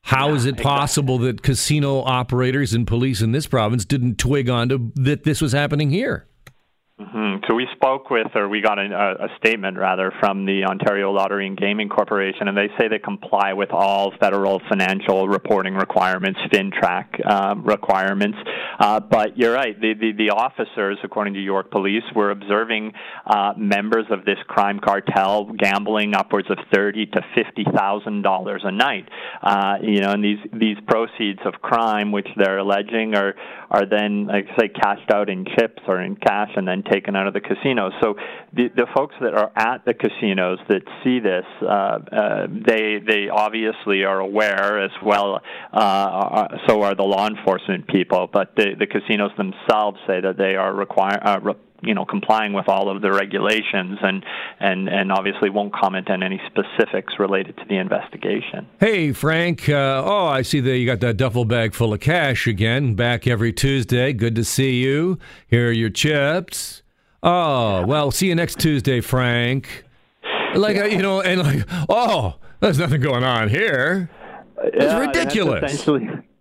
how 0.04 0.30
yeah, 0.30 0.36
is 0.36 0.45
it 0.45 0.58
possible 0.58 1.15
exactly. 1.15 1.32
that 1.32 1.43
casino 1.43 2.02
operators 2.02 2.74
and 2.74 2.88
police 2.88 3.21
in 3.21 3.32
this 3.32 3.45
province 3.45 3.86
didn't 3.86 4.17
twig 4.17 4.50
onto 4.50 4.91
that 4.95 5.24
this 5.24 5.41
was 5.41 5.52
happening 5.52 5.89
here 5.89 6.28
Mm-hmm. 7.01 7.45
So 7.47 7.55
we 7.55 7.67
spoke 7.73 8.09
with, 8.09 8.27
or 8.35 8.47
we 8.47 8.61
got 8.61 8.77
a, 8.77 9.25
a, 9.25 9.27
statement 9.37 9.77
rather, 9.77 10.13
from 10.19 10.45
the 10.45 10.65
Ontario 10.65 11.11
Lottery 11.11 11.47
and 11.47 11.57
Gaming 11.57 11.89
Corporation, 11.89 12.47
and 12.47 12.55
they 12.55 12.67
say 12.77 12.87
they 12.87 12.99
comply 12.99 13.53
with 13.53 13.71
all 13.71 14.13
federal 14.19 14.61
financial 14.69 15.27
reporting 15.27 15.73
requirements, 15.73 16.39
FINTRAC 16.53 17.05
uh, 17.25 17.55
requirements. 17.57 18.37
Uh, 18.79 18.99
but 18.99 19.37
you're 19.37 19.53
right, 19.53 19.79
the, 19.81 19.93
the, 19.93 20.11
the, 20.11 20.29
officers, 20.29 20.97
according 21.03 21.33
to 21.33 21.39
York 21.39 21.71
Police, 21.71 22.03
were 22.15 22.29
observing 22.29 22.93
uh, 23.25 23.53
members 23.57 24.05
of 24.11 24.23
this 24.23 24.37
crime 24.47 24.79
cartel 24.79 25.45
gambling 25.57 26.13
upwards 26.13 26.49
of 26.49 26.57
thirty 26.73 27.05
to 27.07 27.21
fifty 27.35 27.65
thousand 27.75 28.21
dollars 28.21 28.61
a 28.63 28.71
night. 28.71 29.07
Uh, 29.41 29.75
you 29.81 30.01
know, 30.01 30.11
and 30.11 30.23
these 30.23 30.39
these 30.53 30.77
proceeds 30.87 31.39
of 31.45 31.53
crime, 31.61 32.11
which 32.11 32.27
they're 32.37 32.59
alleging, 32.59 33.15
are 33.15 33.35
are 33.71 33.86
then, 33.86 34.27
like 34.27 34.47
say, 34.60 34.67
cashed 34.67 35.10
out 35.12 35.29
in 35.29 35.45
chips 35.45 35.81
or 35.88 36.01
in 36.01 36.15
cash, 36.17 36.51
and 36.57 36.67
then 36.67 36.84
taken 36.84 37.15
out 37.15 37.25
of 37.25 37.34
the 37.34 37.39
casinos. 37.39 37.93
So 38.03 38.15
the, 38.53 38.67
the 38.75 38.88
folks 38.95 39.15
that 39.21 39.34
are 39.34 39.51
at 39.55 39.86
the 39.86 39.93
casinos 39.93 40.60
that 40.67 40.84
see 41.03 41.19
this, 41.19 41.45
uh, 41.62 41.65
uh, 41.65 42.47
they 42.49 42.99
they 42.99 43.29
obviously 43.29 44.03
are 44.03 44.19
aware 44.19 44.84
as 44.84 44.91
well. 45.01 45.39
Uh, 45.71 46.47
so 46.67 46.81
are 46.84 46.95
the 46.95 47.03
law 47.03 47.27
enforcement 47.27 47.88
people, 47.88 48.29
but 48.31 48.55
the 48.57 48.75
the 48.77 48.88
casinos 48.88 49.31
themselves 49.38 49.97
say 50.05 50.19
that 50.19 50.36
they 50.38 50.55
are 50.55 50.73
require. 50.73 51.19
Uh, 51.25 51.39
re- 51.39 51.55
you 51.82 51.94
know 51.94 52.06
complying 52.06 52.54
with 52.54 52.67
all 52.67 52.94
of 52.94 53.02
the 53.02 53.12
regulations 53.12 54.00
and 54.02 54.24
and 54.60 54.88
and 54.88 55.12
obviously 55.12 55.50
won't 55.50 55.74
comment 55.74 56.10
on 56.10 56.24
any 56.24 56.41
specifics 56.48 57.13
related 57.20 57.58
to 57.58 57.63
the 57.67 57.78
investigation. 57.78 58.67
Hey 58.80 59.12
Frank, 59.12 59.67
uh, 59.70 60.04
oh 60.06 60.28
I 60.28 60.41
see 60.41 60.60
that 60.60 60.78
you 60.78 60.86
got 60.86 61.00
that 61.02 61.17
duffel 61.17 61.46
bag 61.46 61.74
full 61.74 61.94
of 61.94 62.00
cash 62.00 62.48
again. 62.48 62.96
Back 62.96 63.28
every 63.28 63.54
Tuesday. 63.54 64.13
Good 64.13 64.36
to 64.36 64.44
see 64.44 64.82
you. 64.82 65.17
Here 65.48 65.70
are 65.70 65.72
your 65.72 65.89
chips. 65.89 66.84
Oh 67.24 67.86
well, 67.86 68.12
see 68.12 68.28
you 68.28 68.36
next 68.36 68.60
Tuesday, 68.60 69.02
Frank. 69.02 69.86
Like 70.56 70.78
uh, 70.78 70.86
you 70.86 71.02
know, 71.02 71.22
and 71.22 71.41
like 71.41 71.67
oh, 71.89 72.36
there's 72.60 72.80
nothing 72.80 73.02
going 73.02 73.24
on 73.24 73.50
here. 73.50 74.10
It's 74.63 74.84
yeah, 74.84 75.00
ridiculous. 75.00 75.86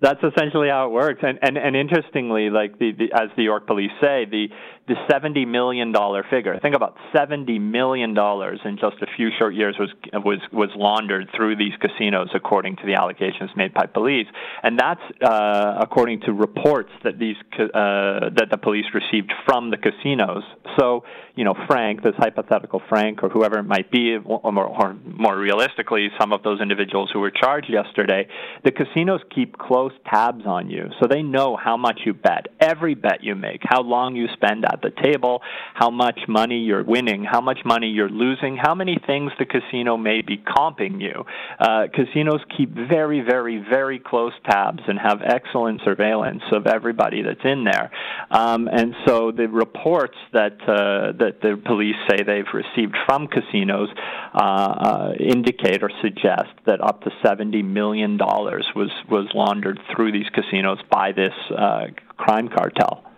That's 0.02 0.22
essentially 0.22 0.68
how 0.68 0.86
it 0.86 0.92
works. 0.92 1.20
And 1.22 1.38
and, 1.42 1.58
and 1.58 1.76
interestingly, 1.76 2.48
like 2.50 2.78
the, 2.78 2.92
the 2.92 3.12
as 3.14 3.28
the 3.36 3.42
York 3.42 3.66
Police 3.66 3.90
say, 4.00 4.24
the 4.24 4.48
the 4.90 4.96
$70 5.08 5.46
million 5.46 5.94
figure. 6.28 6.58
Think 6.60 6.74
about 6.74 6.96
$70 7.14 7.60
million 7.60 8.10
in 8.10 8.76
just 8.76 8.96
a 9.00 9.06
few 9.16 9.28
short 9.38 9.54
years 9.54 9.76
was, 9.78 9.90
was, 10.12 10.40
was 10.52 10.70
laundered 10.74 11.28
through 11.36 11.54
these 11.54 11.72
casinos, 11.80 12.28
according 12.34 12.74
to 12.74 12.86
the 12.86 12.94
allegations 12.94 13.50
made 13.54 13.72
by 13.72 13.86
police. 13.86 14.26
And 14.64 14.76
that's 14.76 15.00
uh, 15.22 15.78
according 15.80 16.22
to 16.22 16.32
reports 16.32 16.90
that, 17.04 17.20
these, 17.20 17.36
uh, 17.56 18.34
that 18.34 18.48
the 18.50 18.58
police 18.60 18.86
received 18.92 19.32
from 19.46 19.70
the 19.70 19.76
casinos. 19.76 20.42
So, 20.76 21.04
you 21.36 21.44
know, 21.44 21.54
Frank, 21.68 22.02
this 22.02 22.14
hypothetical 22.18 22.82
Frank, 22.88 23.22
or 23.22 23.28
whoever 23.28 23.60
it 23.60 23.64
might 23.64 23.92
be, 23.92 24.16
or 24.16 24.52
more, 24.52 24.66
or 24.66 24.96
more 25.04 25.38
realistically, 25.38 26.08
some 26.20 26.32
of 26.32 26.42
those 26.42 26.60
individuals 26.60 27.10
who 27.12 27.20
were 27.20 27.30
charged 27.30 27.70
yesterday, 27.70 28.26
the 28.64 28.72
casinos 28.72 29.20
keep 29.32 29.56
close 29.56 29.92
tabs 30.12 30.44
on 30.46 30.68
you. 30.68 30.90
So 31.00 31.06
they 31.08 31.22
know 31.22 31.56
how 31.56 31.76
much 31.76 32.00
you 32.04 32.12
bet, 32.12 32.48
every 32.58 32.96
bet 32.96 33.22
you 33.22 33.36
make, 33.36 33.60
how 33.62 33.82
long 33.82 34.16
you 34.16 34.26
spend 34.34 34.64
at 34.64 34.79
the 34.82 34.92
table, 35.02 35.42
how 35.74 35.90
much 35.90 36.20
money 36.28 36.58
you're 36.58 36.84
winning, 36.84 37.24
how 37.24 37.40
much 37.40 37.60
money 37.64 37.88
you're 37.88 38.08
losing, 38.10 38.56
how 38.56 38.74
many 38.74 38.98
things 39.06 39.32
the 39.38 39.44
casino 39.44 39.96
may 39.96 40.22
be 40.22 40.38
comping 40.38 41.00
you. 41.00 41.24
Uh, 41.58 41.86
casinos 41.94 42.40
keep 42.56 42.70
very, 42.70 43.20
very, 43.20 43.58
very 43.58 43.98
close 43.98 44.32
tabs 44.48 44.82
and 44.86 44.98
have 44.98 45.20
excellent 45.22 45.80
surveillance 45.84 46.42
of 46.52 46.66
everybody 46.66 47.22
that's 47.22 47.44
in 47.44 47.64
there. 47.64 47.90
Um, 48.30 48.68
and 48.68 48.94
so 49.06 49.32
the 49.32 49.48
reports 49.48 50.16
that 50.32 50.56
uh, 50.62 51.12
that 51.18 51.40
the 51.42 51.60
police 51.64 51.96
say 52.08 52.22
they've 52.22 52.44
received 52.52 52.96
from 53.06 53.26
casinos 53.26 53.88
uh, 54.34 54.38
uh 54.40 55.12
indicate 55.18 55.82
or 55.82 55.90
suggest 56.02 56.50
that 56.66 56.80
up 56.80 57.02
to 57.02 57.10
seventy 57.24 57.62
million 57.62 58.16
dollars 58.16 58.66
was 58.74 58.90
was 59.10 59.28
laundered 59.34 59.78
through 59.94 60.12
these 60.12 60.28
casinos 60.32 60.78
by 60.90 61.12
this 61.12 61.32
uh, 61.56 61.86
crime 62.16 62.48
cartel. 62.48 63.09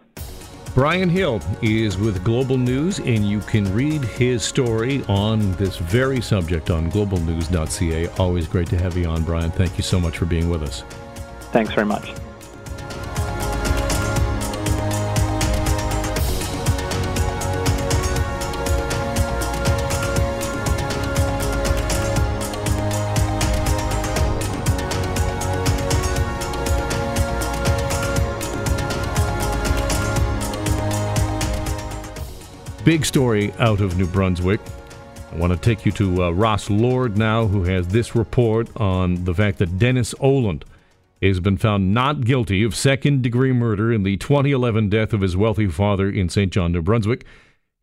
Brian 0.75 1.11
Hill 1.11 1.39
is 1.61 1.99
with 1.99 2.25
Global 2.25 2.57
News, 2.57 2.99
and 2.99 3.29
you 3.29 3.41
can 3.41 3.71
read 3.75 4.03
his 4.03 4.43
story 4.43 5.05
on 5.07 5.53
this 5.57 5.77
very 5.77 6.23
subject 6.23 6.71
on 6.71 6.91
globalnews.ca. 6.91 8.07
Always 8.19 8.49
great 8.49 8.69
to 8.69 8.79
have 8.79 8.97
you 8.97 9.07
on, 9.07 9.23
Brian. 9.23 9.51
Thank 9.51 9.77
you 9.77 9.83
so 9.83 10.01
much 10.01 10.17
for 10.17 10.25
being 10.25 10.49
with 10.49 10.63
us. 10.63 10.83
Thanks 11.53 11.75
very 11.75 11.87
much. 11.87 12.15
Big 32.92 33.07
story 33.07 33.55
out 33.59 33.81
of 33.81 33.96
New 33.96 34.07
Brunswick. 34.07 34.61
I 35.33 35.37
want 35.37 35.50
to 35.50 35.59
take 35.59 35.87
you 35.87 35.92
to 35.92 36.24
uh, 36.24 36.31
Ross 36.31 36.68
Lord 36.68 37.16
now, 37.16 37.46
who 37.46 37.64
has 37.64 37.88
this 37.88 38.14
report 38.14 38.68
on 38.76 39.24
the 39.24 39.33
fact 39.33 39.57
that 39.61 39.78
Dennis 39.78 40.14
Oland 40.20 40.66
has 41.22 41.40
been 41.40 41.57
found 41.57 41.94
not 41.94 42.20
guilty 42.20 42.62
of 42.62 42.76
second 42.76 43.22
degree 43.22 43.55
murder 43.55 43.90
in 43.90 44.02
the 44.02 44.18
2011 44.18 44.90
death 44.90 45.14
of 45.14 45.22
his 45.22 45.38
wealthy 45.38 45.68
father 45.68 46.11
in 46.11 46.28
St. 46.28 46.52
John, 46.52 46.72
New 46.72 46.83
Brunswick. 46.83 47.24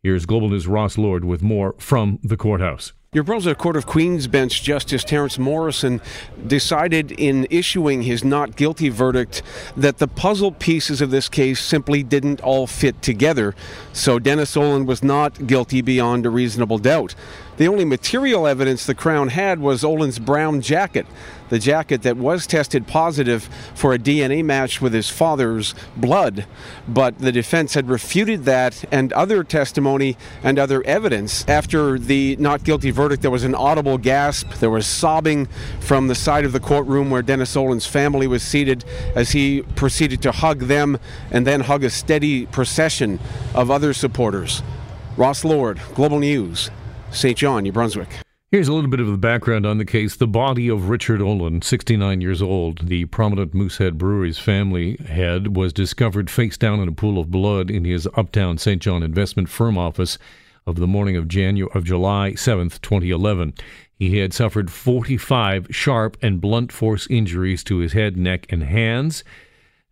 Here's 0.04 0.28
Global 0.28 0.50
News 0.50 0.68
Ross 0.68 0.96
Lord 0.96 1.26
with 1.26 1.42
more 1.42 1.74
from 1.80 2.20
the 2.22 2.38
courthouse. 2.38 2.94
New 3.12 3.24
Brunswick 3.24 3.58
Court 3.58 3.76
of 3.76 3.88
Queen's 3.88 4.28
bench 4.28 4.62
Justice 4.62 5.04
Terence 5.04 5.40
Morrison 5.40 6.00
decided 6.46 7.12
in 7.12 7.48
issuing 7.50 8.04
his 8.04 8.24
not 8.24 8.56
guilty 8.56 8.90
verdict 8.90 9.42
that 9.76 9.98
the 9.98 10.08
puzzle 10.08 10.52
pieces 10.52 11.02
of 11.02 11.10
this 11.10 11.28
case 11.28 11.60
simply 11.60 12.04
didn't 12.04 12.40
all 12.42 12.68
fit 12.68 13.02
together, 13.02 13.56
so 13.94 14.20
Dennis 14.20 14.56
Oland 14.56 14.88
was 14.88 15.02
not 15.02 15.48
guilty 15.48 15.82
beyond 15.82 16.28
a 16.28 16.30
reasonable 16.30 16.78
doubt. 16.78 17.16
The 17.60 17.68
only 17.68 17.84
material 17.84 18.48
evidence 18.48 18.86
the 18.86 18.96
Crown 18.96 19.28
had 19.28 19.60
was 19.60 19.84
Oland's 19.84 20.18
brown 20.18 20.62
jacket, 20.62 21.06
the 21.50 21.60
jacket 21.60 22.04
that 22.04 22.16
was 22.16 22.48
tested 22.48 22.88
positive 22.88 23.50
for 23.76 23.94
a 23.94 24.00
DNA 24.00 24.46
match 24.46 24.80
with 24.80 24.94
his 24.94 25.10
father's 25.10 25.76
blood. 25.98 26.46
But 26.88 27.20
the 27.20 27.34
defense 27.34 27.74
had 27.74 27.90
refuted 27.90 28.46
that 28.46 28.86
and 28.94 29.12
other 29.12 29.44
testimony 29.44 30.16
and 30.42 30.58
other 30.58 30.82
evidence. 30.84 31.44
After 31.50 32.00
the 32.00 32.38
not 32.38 32.64
guilty 32.64 32.92
verdict, 32.92 33.24
there 33.24 33.30
was 33.30 33.44
an 33.44 33.56
audible 33.56 33.98
gasp. 33.98 34.54
There 34.62 34.70
was 34.70 34.88
sobbing 34.88 35.48
from 35.82 36.08
the 36.08 36.16
side 36.16 36.46
of 36.46 36.54
the 36.54 36.62
courtroom 36.62 37.10
where 37.10 37.22
Dennis 37.22 37.58
Oland's 37.58 37.86
family 37.86 38.26
was 38.26 38.42
seated 38.42 38.86
as 39.16 39.32
he 39.32 39.64
proceeded 39.76 40.22
to 40.22 40.32
hug 40.32 40.60
them 40.60 40.98
and 41.30 41.46
then 41.46 41.60
hug 41.60 41.84
a 41.84 41.90
steady 41.90 42.46
procession 42.46 43.20
of 43.54 43.70
other 43.70 43.92
supporters. 43.92 44.64
Ross 45.18 45.44
Lord, 45.44 45.82
Global 45.94 46.20
News. 46.20 46.72
St. 47.12 47.38
John, 47.38 47.64
New 47.64 47.72
Brunswick. 47.72 48.10
Here's 48.52 48.68
a 48.68 48.74
little 48.74 48.90
bit 48.90 49.00
of 49.00 49.08
the 49.08 49.18
background 49.18 49.66
on 49.66 49.78
the 49.78 49.86
case. 49.86 50.16
The 50.16 50.26
body 50.26 50.70
of 50.70 50.90
Richard 50.90 51.22
Oland, 51.22 51.64
69 51.64 52.20
years 52.20 52.42
old, 52.42 52.88
the 52.88 53.06
prominent 53.06 53.54
Moosehead 53.54 53.98
Brewery's 53.98 54.40
family 54.40 54.98
head, 55.08 55.56
was 55.56 55.72
discovered 55.72 56.32
face 56.32 56.58
down 56.58 56.80
in 56.80 56.88
a 56.88 56.94
pool 56.94 57.20
of 57.20 57.30
blood 57.30 57.70
in 57.70 57.86
his 57.86 58.08
uptown 58.16 58.58
St. 58.58 58.82
John 58.82 59.04
investment 59.04 59.50
firm 59.50 59.78
office 59.78 60.18
of 60.66 60.78
the 60.78 60.88
morning 60.88 61.16
of 61.16 61.28
January 61.28 61.72
of 61.76 61.84
July 61.84 62.32
7th, 62.32 62.82
2011. 62.82 63.54
He 63.94 64.18
had 64.18 64.34
suffered 64.34 64.72
45 64.72 65.68
sharp 65.70 66.18
and 66.22 66.42
blunt 66.42 66.72
force 66.72 67.06
injuries 67.08 67.64
to 67.66 67.78
his 67.78 67.94
head, 67.94 68.18
neck, 68.18 68.48
and 68.50 68.64
hands. 68.64 69.24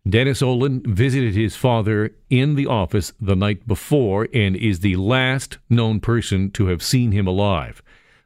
Dennis 0.08 0.42
Oland 0.42 0.86
visited 0.86 1.34
his 1.34 1.56
father 1.56 2.14
in 2.30 2.54
the 2.54 2.66
office 2.66 3.12
the 3.20 3.36
night 3.36 3.66
before 3.66 4.28
and 4.32 4.56
is 4.56 4.80
the 4.80 4.96
last 4.96 5.58
known 5.68 6.00
person 6.00 6.50
to 6.52 6.68
have 6.68 6.82
seen 6.82 7.12
him 7.12 7.26
alive. 7.26 7.82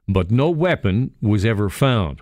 But 0.06 0.30
no 0.30 0.50
weapon 0.50 1.12
was 1.20 1.44
ever 1.44 1.68
found. 1.68 2.20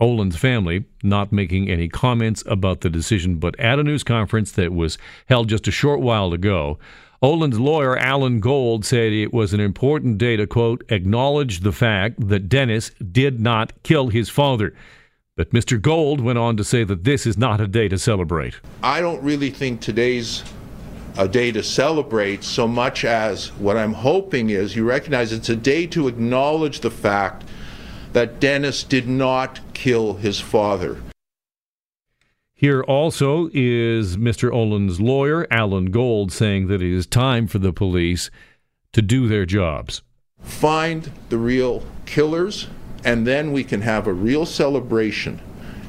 Oland's 0.00 0.36
family 0.36 0.84
not 1.02 1.32
making 1.32 1.70
any 1.70 1.88
comments 1.88 2.42
about 2.46 2.80
the 2.80 2.90
decision, 2.90 3.36
but 3.36 3.58
at 3.58 3.78
a 3.78 3.84
news 3.84 4.02
conference 4.02 4.52
that 4.52 4.72
was 4.72 4.98
held 5.26 5.48
just 5.48 5.68
a 5.68 5.70
short 5.70 6.00
while 6.00 6.32
ago, 6.32 6.78
Oland's 7.22 7.58
lawyer, 7.58 7.96
Alan 7.96 8.38
Gold, 8.38 8.84
said 8.84 9.12
it 9.12 9.32
was 9.32 9.54
an 9.54 9.60
important 9.60 10.18
day 10.18 10.36
to, 10.36 10.46
quote, 10.46 10.84
acknowledge 10.90 11.60
the 11.60 11.72
fact 11.72 12.28
that 12.28 12.50
Dennis 12.50 12.90
did 13.12 13.40
not 13.40 13.72
kill 13.82 14.08
his 14.08 14.28
father. 14.28 14.74
But 15.36 15.50
Mr. 15.50 15.82
Gold 15.82 16.20
went 16.20 16.38
on 16.38 16.56
to 16.58 16.64
say 16.64 16.84
that 16.84 17.02
this 17.02 17.26
is 17.26 17.36
not 17.36 17.60
a 17.60 17.66
day 17.66 17.88
to 17.88 17.98
celebrate. 17.98 18.60
I 18.84 19.00
don't 19.00 19.20
really 19.20 19.50
think 19.50 19.80
today's 19.80 20.44
a 21.18 21.26
day 21.26 21.50
to 21.50 21.62
celebrate 21.62 22.44
so 22.44 22.68
much 22.68 23.04
as 23.04 23.48
what 23.52 23.76
I'm 23.76 23.94
hoping 23.94 24.50
is 24.50 24.76
you 24.76 24.84
recognize 24.84 25.32
it's 25.32 25.48
a 25.48 25.56
day 25.56 25.88
to 25.88 26.06
acknowledge 26.06 26.80
the 26.80 26.90
fact 26.90 27.44
that 28.12 28.38
Dennis 28.38 28.84
did 28.84 29.08
not 29.08 29.58
kill 29.74 30.14
his 30.14 30.38
father. 30.38 31.02
Here 32.52 32.82
also 32.82 33.50
is 33.52 34.16
Mr. 34.16 34.52
Oland's 34.52 35.00
lawyer, 35.00 35.48
Alan 35.50 35.86
Gold, 35.86 36.30
saying 36.30 36.68
that 36.68 36.80
it 36.80 36.92
is 36.92 37.06
time 37.08 37.48
for 37.48 37.58
the 37.58 37.72
police 37.72 38.30
to 38.92 39.02
do 39.02 39.26
their 39.26 39.44
jobs. 39.44 40.02
Find 40.40 41.10
the 41.28 41.38
real 41.38 41.82
killers 42.06 42.68
and 43.04 43.26
then 43.26 43.52
we 43.52 43.64
can 43.64 43.82
have 43.82 44.06
a 44.06 44.12
real 44.12 44.46
celebration. 44.46 45.40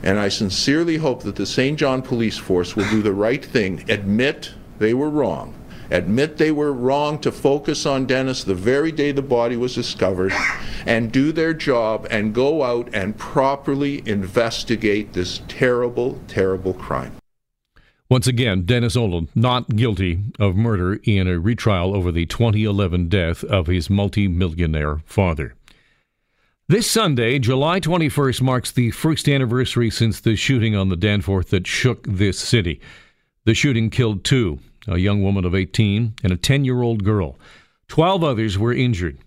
And 0.04 0.20
I 0.20 0.28
sincerely 0.28 0.98
hope 0.98 1.24
that 1.24 1.36
the 1.36 1.46
St. 1.46 1.80
John 1.80 2.02
Police 2.02 2.38
Force 2.38 2.76
will 2.76 2.88
do 2.90 3.02
the 3.02 3.14
right 3.14 3.44
thing, 3.44 3.84
admit 3.90 4.52
they 4.78 4.94
were 4.94 5.10
wrong, 5.10 5.56
admit 5.90 6.38
they 6.38 6.52
were 6.52 6.74
wrong 6.74 7.18
to 7.20 7.32
focus 7.32 7.86
on 7.86 8.06
Dennis 8.06 8.44
the 8.44 8.54
very 8.54 8.92
day 8.92 9.12
the 9.12 9.22
body 9.22 9.56
was 9.56 9.74
discovered, 9.74 10.34
and 10.86 11.12
do 11.12 11.32
their 11.32 11.54
job 11.54 12.06
and 12.12 12.36
go 12.36 12.64
out 12.64 12.90
and 12.94 13.18
properly 13.18 14.04
investigate 14.08 15.14
this 15.14 15.42
terrible, 15.48 16.20
terrible 16.28 16.74
crime. 16.74 17.14
Once 18.08 18.28
again, 18.28 18.66
Dennis 18.66 18.96
Oland 18.96 19.30
not 19.34 19.76
guilty 19.76 20.20
of 20.40 20.56
murder 20.56 21.00
in 21.06 21.28
a 21.28 21.40
retrial 21.40 21.96
over 21.96 22.12
the 22.12 22.28
2011 22.28 23.10
death 23.10 23.44
of 23.46 23.66
his 23.66 23.90
multi-millionaire 23.90 25.00
father. 25.06 25.56
This 26.68 26.90
Sunday, 26.90 27.38
July 27.38 27.80
21st, 27.80 28.42
marks 28.42 28.72
the 28.72 28.90
first 28.90 29.30
anniversary 29.30 29.92
since 29.92 30.20
the 30.20 30.36
shooting 30.36 30.76
on 30.76 30.90
the 30.90 30.96
Danforth 30.96 31.52
that 31.52 31.68
shook 31.68 32.08
this 32.08 32.40
city. 32.40 32.82
The 33.44 33.54
shooting 33.54 33.92
killed 33.92 34.24
two 34.24 34.58
a 34.88 34.98
young 34.98 35.22
woman 35.22 35.46
of 35.46 35.54
18 35.54 36.16
and 36.24 36.34
a 36.34 36.38
10 36.38 36.66
year 36.66 36.82
old 36.82 37.04
girl. 37.04 37.38
Twelve 37.88 38.24
others 38.24 38.58
were 38.58 38.74
injured. 38.74 39.20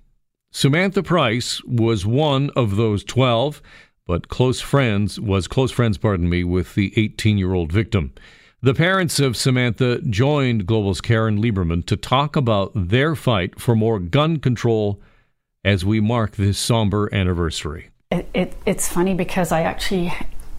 Samantha 0.51 1.01
Price 1.01 1.63
was 1.63 2.05
one 2.05 2.51
of 2.57 2.75
those 2.75 3.05
12, 3.05 3.63
but 4.05 4.27
close 4.27 4.61
friends 4.61 5.21
was 5.21 5.47
close 5.47 5.71
friends, 5.71 5.97
pardon 5.97 6.29
me, 6.29 6.43
with 6.43 6.75
the 6.75 6.93
18 6.97 7.39
year 7.39 7.55
old 7.55 7.71
victim. 7.71 8.13
The 8.63 8.75
parents 8.75 9.21
of 9.21 9.37
Samantha 9.37 10.01
joined 10.01 10.67
Global's 10.67 11.01
Caryn 11.01 11.39
Lieberman 11.39 11.87
to 11.87 11.97
talk 11.97 12.35
about 12.35 12.73
their 12.75 13.15
fight 13.15 13.61
for 13.61 13.77
more 13.77 14.01
gun 14.01 14.41
control 14.41 15.01
as 15.65 15.85
we 15.85 16.01
mark 16.01 16.37
this 16.37 16.59
somber 16.59 17.13
anniversary. 17.15 17.91
It, 18.11 18.29
it, 18.33 18.55
it's 18.65 18.89
funny 18.89 19.15
because 19.15 19.53
I 19.53 19.63
actually 19.63 20.13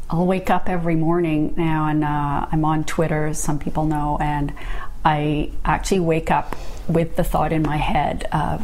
I'll 0.10 0.26
wake 0.26 0.50
up 0.50 0.68
every 0.68 0.96
morning 0.96 1.54
now 1.56 1.88
and 1.88 2.04
uh, 2.04 2.48
I'm 2.52 2.66
on 2.66 2.84
Twitter, 2.84 3.28
as 3.28 3.42
some 3.42 3.60
people 3.60 3.86
know, 3.86 4.18
and 4.20 4.54
I 5.06 5.52
actually 5.64 6.02
wake 6.02 6.32
up 6.32 6.56
with 6.88 7.16
the 7.16 7.24
thought 7.24 7.54
in 7.54 7.62
my 7.62 7.78
head 7.78 8.28
of 8.32 8.62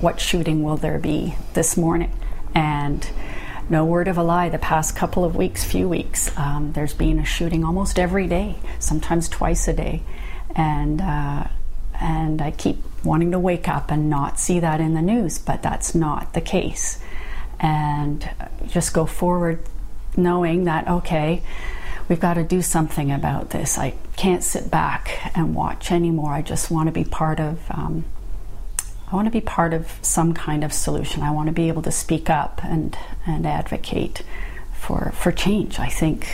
what 0.00 0.20
shooting 0.20 0.62
will 0.62 0.76
there 0.76 0.98
be 0.98 1.34
this 1.54 1.76
morning, 1.76 2.12
and 2.54 3.08
no 3.68 3.84
word 3.84 4.06
of 4.06 4.16
a 4.16 4.22
lie, 4.22 4.48
the 4.48 4.58
past 4.58 4.94
couple 4.94 5.24
of 5.24 5.34
weeks, 5.34 5.64
few 5.64 5.88
weeks, 5.88 6.36
um, 6.36 6.72
there's 6.74 6.94
been 6.94 7.18
a 7.18 7.24
shooting 7.24 7.64
almost 7.64 7.98
every 7.98 8.28
day, 8.28 8.56
sometimes 8.78 9.28
twice 9.28 9.66
a 9.66 9.72
day. 9.72 10.02
And, 10.54 11.00
uh, 11.00 11.48
and 12.00 12.40
I 12.40 12.52
keep 12.52 12.82
wanting 13.06 13.30
to 13.30 13.38
wake 13.38 13.68
up 13.68 13.90
and 13.90 14.10
not 14.10 14.38
see 14.38 14.60
that 14.60 14.80
in 14.80 14.94
the 14.94 15.02
news, 15.02 15.38
but 15.38 15.62
that's 15.62 15.94
not 15.94 16.34
the 16.34 16.40
case. 16.40 17.00
And 17.58 18.28
just 18.66 18.92
go 18.92 19.06
forward 19.06 19.60
knowing 20.16 20.64
that, 20.64 20.86
okay, 20.88 21.42
we've 22.08 22.20
got 22.20 22.34
to 22.34 22.44
do 22.44 22.60
something 22.60 23.10
about 23.10 23.50
this. 23.50 23.78
I 23.78 23.94
can't 24.16 24.44
sit 24.44 24.70
back 24.70 25.32
and 25.34 25.54
watch 25.54 25.90
anymore. 25.90 26.32
I 26.32 26.42
just 26.42 26.70
want 26.70 26.88
to 26.88 26.92
be 26.92 27.04
part 27.04 27.40
of 27.40 27.60
um, 27.70 28.04
I 29.10 29.14
want 29.14 29.26
to 29.26 29.32
be 29.32 29.40
part 29.40 29.72
of 29.72 29.98
some 30.02 30.34
kind 30.34 30.64
of 30.64 30.72
solution. 30.72 31.22
I 31.22 31.30
want 31.30 31.46
to 31.46 31.52
be 31.52 31.68
able 31.68 31.82
to 31.82 31.92
speak 31.92 32.28
up 32.28 32.60
and, 32.64 32.96
and 33.24 33.46
advocate 33.46 34.22
for, 34.72 35.12
for 35.14 35.30
change. 35.30 35.78
I 35.78 35.88
think 35.88 36.26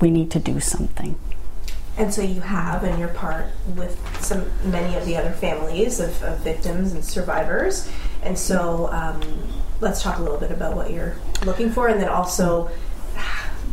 we 0.00 0.10
need 0.10 0.30
to 0.30 0.38
do 0.38 0.60
something. 0.60 1.18
And 1.98 2.12
so 2.12 2.20
you 2.20 2.42
have, 2.42 2.84
and 2.84 2.98
you're 2.98 3.08
part 3.08 3.46
with 3.74 3.98
some 4.20 4.50
many 4.70 4.96
of 4.96 5.06
the 5.06 5.16
other 5.16 5.32
families 5.32 5.98
of, 5.98 6.22
of 6.22 6.38
victims 6.40 6.92
and 6.92 7.04
survivors. 7.04 7.90
And 8.22 8.38
so 8.38 8.88
um, 8.92 9.22
let's 9.80 10.02
talk 10.02 10.18
a 10.18 10.22
little 10.22 10.38
bit 10.38 10.50
about 10.50 10.76
what 10.76 10.90
you're 10.90 11.16
looking 11.44 11.70
for, 11.70 11.88
and 11.88 12.00
then 12.00 12.08
also 12.08 12.70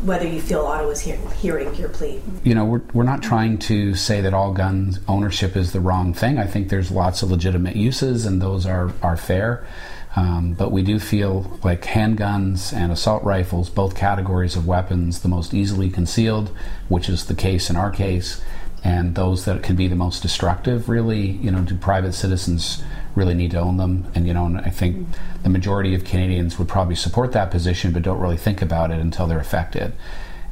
whether 0.04 0.28
you 0.28 0.42
feel 0.42 0.66
Ottawa's 0.66 1.00
hear, 1.02 1.18
hearing 1.42 1.74
your 1.76 1.90
plea. 1.90 2.22
You 2.44 2.56
know, 2.56 2.66
we're, 2.66 2.82
we're 2.94 3.04
not 3.04 3.24
trying 3.24 3.58
to 3.60 3.96
say 3.96 4.22
that 4.22 4.34
all 4.34 4.54
gun 4.54 5.00
ownership 5.08 5.56
is 5.56 5.72
the 5.72 5.80
wrong 5.80 6.14
thing. 6.14 6.38
I 6.38 6.46
think 6.46 6.70
there's 6.70 6.92
lots 6.92 7.24
of 7.24 7.32
legitimate 7.32 7.76
uses, 7.76 8.26
and 8.26 8.42
those 8.42 8.66
are, 8.66 8.92
are 9.02 9.18
fair. 9.18 9.66
Um, 10.16 10.54
but 10.54 10.72
we 10.72 10.84
do 10.84 11.00
feel 11.00 11.60
like 11.64 11.84
handguns 11.84 12.72
and 12.72 12.92
assault 12.92 13.24
rifles, 13.24 13.70
both 13.70 13.96
categories 13.96 14.56
of 14.56 14.68
weapons, 14.68 15.22
the 15.22 15.28
most 15.28 15.54
easily 15.54 15.90
concealed, 15.90 16.56
which 16.88 17.10
is 17.10 17.26
the 17.26 17.34
case 17.34 17.70
in 17.70 17.76
our 17.76 17.90
case, 17.90 18.42
and 18.84 19.16
those 19.16 19.46
that 19.46 19.64
can 19.64 19.76
be 19.76 19.88
the 19.88 19.96
most 19.96 20.22
destructive, 20.22 20.88
really, 20.88 21.22
you 21.22 21.50
know, 21.50 21.62
do 21.62 21.76
private 21.76 22.14
citizens 22.14 22.84
really 23.16 23.34
need 23.34 23.52
to 23.52 23.60
own 23.60 23.78
them. 23.78 24.06
And 24.14 24.28
you 24.28 24.34
know, 24.34 24.46
and 24.46 24.60
I 24.60 24.70
think 24.70 25.08
the 25.42 25.50
majority 25.50 25.96
of 25.96 26.04
Canadians 26.04 26.60
would 26.60 26.68
probably 26.68 26.96
support 26.96 27.32
that 27.32 27.50
position, 27.50 27.92
but 27.92 28.04
don't 28.04 28.20
really 28.20 28.38
think 28.38 28.62
about 28.62 28.92
it 28.92 29.00
until 29.00 29.26
they're 29.26 29.40
affected. 29.40 29.94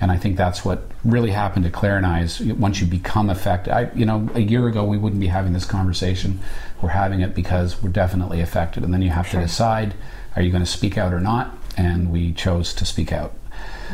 And 0.01 0.11
I 0.11 0.17
think 0.17 0.35
that's 0.35 0.65
what 0.65 0.83
really 1.05 1.29
happened 1.29 1.63
to 1.65 1.71
Claire 1.71 1.95
and 1.95 2.05
I 2.05 2.21
is 2.21 2.41
once 2.41 2.81
you 2.81 2.87
become 2.87 3.29
affected. 3.29 3.71
I, 3.71 3.91
you 3.93 4.05
know, 4.05 4.27
a 4.33 4.39
year 4.39 4.67
ago 4.67 4.83
we 4.83 4.97
wouldn't 4.97 5.21
be 5.21 5.27
having 5.27 5.53
this 5.53 5.65
conversation. 5.65 6.39
We're 6.81 6.89
having 6.89 7.21
it 7.21 7.35
because 7.35 7.81
we're 7.83 7.91
definitely 7.91 8.41
affected, 8.41 8.83
and 8.83 8.91
then 8.91 9.03
you 9.03 9.11
have 9.11 9.27
sure. 9.27 9.39
to 9.39 9.45
decide: 9.45 9.93
are 10.35 10.41
you 10.41 10.49
going 10.49 10.63
to 10.63 10.69
speak 10.69 10.97
out 10.97 11.13
or 11.13 11.19
not? 11.19 11.55
And 11.77 12.11
we 12.11 12.33
chose 12.33 12.73
to 12.73 12.85
speak 12.85 13.13
out. 13.13 13.33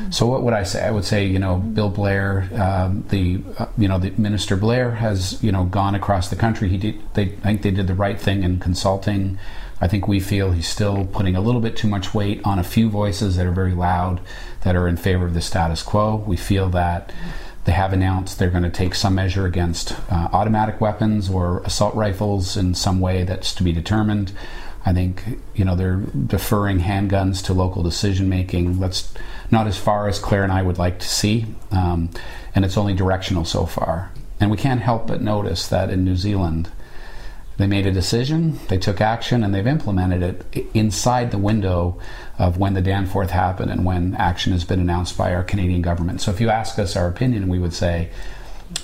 So 0.10 0.26
what 0.28 0.44
would 0.44 0.54
I 0.54 0.64
say? 0.64 0.86
I 0.86 0.92
would 0.92 1.04
say 1.04 1.26
you 1.26 1.40
know 1.40 1.58
Bill 1.58 1.90
Blair, 1.90 2.50
um, 2.54 3.04
the 3.10 3.42
uh, 3.58 3.66
you 3.78 3.88
know 3.88 3.98
the 3.98 4.12
Minister 4.12 4.56
Blair 4.56 4.92
has 4.92 5.42
you 5.44 5.52
know 5.52 5.66
gone 5.66 5.96
across 5.96 6.30
the 6.30 6.36
country. 6.36 6.70
He 6.70 6.78
did. 6.78 7.02
They 7.14 7.24
I 7.44 7.48
think 7.48 7.62
they 7.64 7.72
did 7.72 7.88
the 7.88 7.96
right 7.96 8.20
thing 8.20 8.44
in 8.44 8.60
consulting. 8.60 9.38
I 9.80 9.88
think 9.88 10.08
we 10.08 10.20
feel 10.20 10.52
he's 10.52 10.68
still 10.68 11.06
putting 11.06 11.36
a 11.36 11.42
little 11.42 11.62
bit 11.62 11.78
too 11.78 11.88
much 11.88 12.14
weight 12.14 12.42
on 12.44 12.58
a 12.58 12.64
few 12.64 12.90
voices 12.90 13.36
that 13.36 13.46
are 13.46 13.52
very 13.52 13.74
loud 13.74 14.22
that 14.62 14.76
are 14.76 14.88
in 14.88 14.98
favor 14.98 15.26
of 15.26 15.34
the 15.34 15.42
status 15.42 15.84
quo. 15.84 16.16
We 16.16 16.36
feel 16.36 16.70
that 16.70 17.12
they 17.66 17.74
have 17.74 17.94
announced 17.94 18.40
they're 18.40 18.50
going 18.50 18.64
to 18.64 18.70
take 18.70 18.96
some 18.96 19.16
measure 19.16 19.46
against 19.46 19.92
uh, 20.10 20.30
automatic 20.32 20.80
weapons 20.80 21.30
or 21.30 21.60
assault 21.64 21.94
rifles 21.96 22.56
in 22.56 22.74
some 22.74 23.00
way 23.00 23.24
that's 23.24 23.54
to 23.56 23.64
be 23.64 23.74
determined. 23.74 24.32
I 24.86 24.94
think 24.94 25.22
you 25.54 25.66
know 25.66 25.76
they're 25.76 25.98
deferring 25.98 26.80
handguns 26.80 27.44
to 27.46 27.54
local 27.54 27.84
decision 27.84 28.30
making. 28.30 28.80
That's 28.80 29.14
not 29.52 29.68
as 29.68 29.78
far 29.78 30.08
as 30.08 30.18
Claire 30.18 30.44
and 30.44 30.52
I 30.52 30.62
would 30.62 30.78
like 30.78 31.00
to 31.00 31.08
see, 31.08 31.46
um, 31.72 32.10
and 32.56 32.64
it's 32.64 32.78
only 32.78 32.94
directional 32.94 33.44
so 33.44 33.66
far. 33.66 34.12
And 34.40 34.50
we 34.50 34.56
can't 34.56 34.82
help 34.82 35.08
but 35.08 35.22
notice 35.22 35.68
that 35.68 35.90
in 35.90 36.06
New 36.06 36.16
Zealand, 36.16 36.70
they 37.58 37.68
made 37.68 37.88
a 37.88 37.92
decision, 37.92 38.60
they 38.68 38.78
took 38.78 39.02
action, 39.02 39.44
and 39.44 39.54
they've 39.54 39.66
implemented 39.66 40.46
it 40.54 40.68
inside 40.74 41.32
the 41.32 41.38
window 41.40 42.00
of 42.38 42.58
when 42.58 42.76
the 42.76 42.82
Danforth 42.82 43.32
happened 43.32 43.72
and 43.72 43.84
when 43.84 44.16
action 44.16 44.52
has 44.54 44.64
been 44.64 44.80
announced 44.80 45.18
by 45.18 45.34
our 45.34 45.44
Canadian 45.44 45.82
government. 45.82 46.22
So 46.22 46.32
if 46.32 46.40
you 46.40 46.50
ask 46.50 46.78
us 46.78 46.96
our 46.96 47.08
opinion, 47.08 47.48
we 47.48 47.58
would 47.58 47.74
say, 47.74 48.10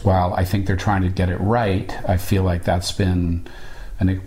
well, 0.04 0.34
I 0.34 0.44
think 0.44 0.66
they're 0.66 0.76
trying 0.76 1.04
to 1.04 1.10
get 1.10 1.30
it 1.30 1.38
right. 1.38 1.96
I 2.10 2.18
feel 2.18 2.44
like 2.44 2.64
that's 2.64 2.92
been 2.92 3.46
an, 4.00 4.22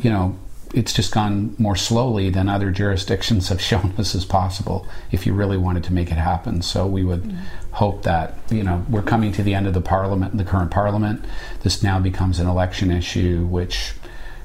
you 0.00 0.10
know, 0.10 0.38
it's 0.74 0.92
just 0.92 1.12
gone 1.12 1.54
more 1.58 1.76
slowly 1.76 2.30
than 2.30 2.48
other 2.48 2.70
jurisdictions 2.70 3.48
have 3.48 3.60
shown 3.70 3.94
us 3.96 4.14
is 4.14 4.24
possible 4.24 4.86
if 5.12 5.26
you 5.26 5.32
really 5.32 5.56
wanted 5.56 5.84
to 5.84 5.92
make 5.92 6.10
it 6.10 6.18
happen. 6.18 6.62
So 6.62 6.86
we 6.86 7.04
would 7.04 7.22
mm-hmm. 7.22 7.72
hope 7.72 8.02
that, 8.02 8.36
you 8.50 8.62
know, 8.62 8.84
we're 8.88 9.02
coming 9.02 9.32
to 9.32 9.42
the 9.42 9.54
end 9.54 9.66
of 9.66 9.74
the 9.74 9.80
parliament, 9.80 10.36
the 10.36 10.44
current 10.44 10.70
parliament. 10.70 11.24
This 11.62 11.82
now 11.82 11.98
becomes 11.98 12.38
an 12.40 12.48
election 12.48 12.90
issue, 12.90 13.46
which 13.46 13.94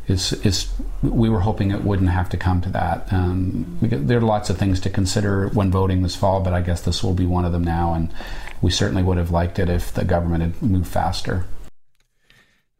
is, 0.07 0.33
is 0.45 0.71
we 1.01 1.29
were 1.29 1.41
hoping 1.41 1.71
it 1.71 1.83
wouldn't 1.83 2.09
have 2.09 2.29
to 2.29 2.37
come 2.37 2.61
to 2.61 2.69
that. 2.69 3.11
Um, 3.11 3.77
there 3.81 4.17
are 4.17 4.21
lots 4.21 4.49
of 4.49 4.57
things 4.57 4.79
to 4.81 4.89
consider 4.89 5.49
when 5.49 5.71
voting 5.71 6.01
this 6.01 6.15
fall, 6.15 6.41
but 6.41 6.53
I 6.53 6.61
guess 6.61 6.81
this 6.81 7.03
will 7.03 7.13
be 7.13 7.25
one 7.25 7.45
of 7.45 7.51
them 7.51 7.63
now. 7.63 7.93
And 7.93 8.11
we 8.61 8.71
certainly 8.71 9.03
would 9.03 9.17
have 9.17 9.31
liked 9.31 9.59
it 9.59 9.69
if 9.69 9.93
the 9.93 10.05
government 10.05 10.43
had 10.43 10.61
moved 10.61 10.87
faster. 10.87 11.45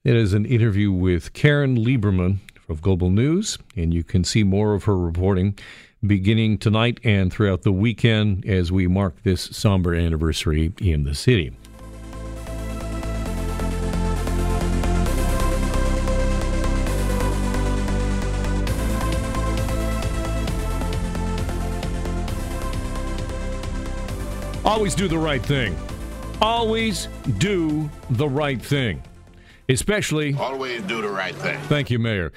It 0.04 0.16
is 0.16 0.34
an 0.34 0.46
interview 0.46 0.92
with 0.92 1.34
Caryn 1.34 1.78
Lieberman, 1.78 2.40
of 2.70 2.82
Global 2.82 3.10
News, 3.10 3.58
and 3.76 3.94
you 3.94 4.04
can 4.04 4.24
see 4.24 4.44
more 4.44 4.74
of 4.74 4.84
her 4.86 4.98
reporting 4.98 5.58
beginning 6.06 6.58
tonight 6.58 7.00
and 7.04 7.32
throughout 7.32 7.64
the 7.64 7.72
weekend 7.72 8.46
as 8.46 8.72
we 8.72 8.88
mark 8.88 9.22
this 9.24 9.42
somber 9.42 9.94
anniversary 9.94 10.72
in 10.80 11.04
the 11.04 11.14
city. 11.14 11.52
Always 24.64 24.94
do 24.94 25.08
the 25.08 25.18
right 25.18 25.42
thing. 25.42 25.76
Always 26.42 27.08
do 27.40 27.90
the 28.12 28.30
right 28.30 28.62
thing. 28.62 29.02
Especially. 29.70 30.34
Always 30.34 30.82
do 30.82 31.02
the 31.02 31.10
right 31.10 31.36
thing. 31.36 31.60
Thank 31.62 31.92
you, 31.92 32.00
Mayor. 32.00 32.34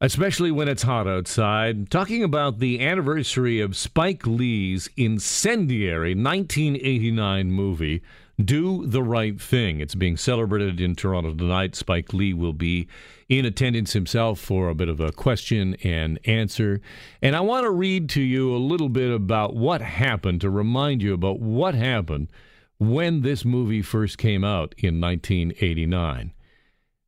Especially 0.00 0.50
when 0.50 0.68
it's 0.68 0.82
hot 0.82 1.06
outside. 1.06 1.88
Talking 1.88 2.24
about 2.24 2.58
the 2.58 2.84
anniversary 2.84 3.60
of 3.60 3.76
Spike 3.76 4.26
Lee's 4.26 4.90
incendiary 4.96 6.16
1989 6.16 7.52
movie, 7.52 8.02
Do 8.44 8.86
the 8.86 9.04
Right 9.04 9.40
Thing. 9.40 9.80
It's 9.80 9.94
being 9.94 10.16
celebrated 10.16 10.80
in 10.80 10.96
Toronto 10.96 11.32
tonight. 11.32 11.76
Spike 11.76 12.12
Lee 12.12 12.34
will 12.34 12.52
be 12.52 12.88
in 13.28 13.44
attendance 13.44 13.92
himself 13.92 14.40
for 14.40 14.68
a 14.68 14.74
bit 14.74 14.88
of 14.88 14.98
a 14.98 15.12
question 15.12 15.76
and 15.84 16.18
answer. 16.24 16.80
And 17.22 17.36
I 17.36 17.40
want 17.40 17.64
to 17.64 17.70
read 17.70 18.08
to 18.10 18.20
you 18.20 18.54
a 18.54 18.58
little 18.58 18.88
bit 18.88 19.12
about 19.12 19.54
what 19.54 19.80
happened 19.80 20.40
to 20.40 20.50
remind 20.50 21.02
you 21.02 21.14
about 21.14 21.38
what 21.38 21.76
happened 21.76 22.30
when 22.78 23.22
this 23.22 23.44
movie 23.44 23.80
first 23.80 24.18
came 24.18 24.42
out 24.42 24.74
in 24.76 25.00
1989 25.00 26.32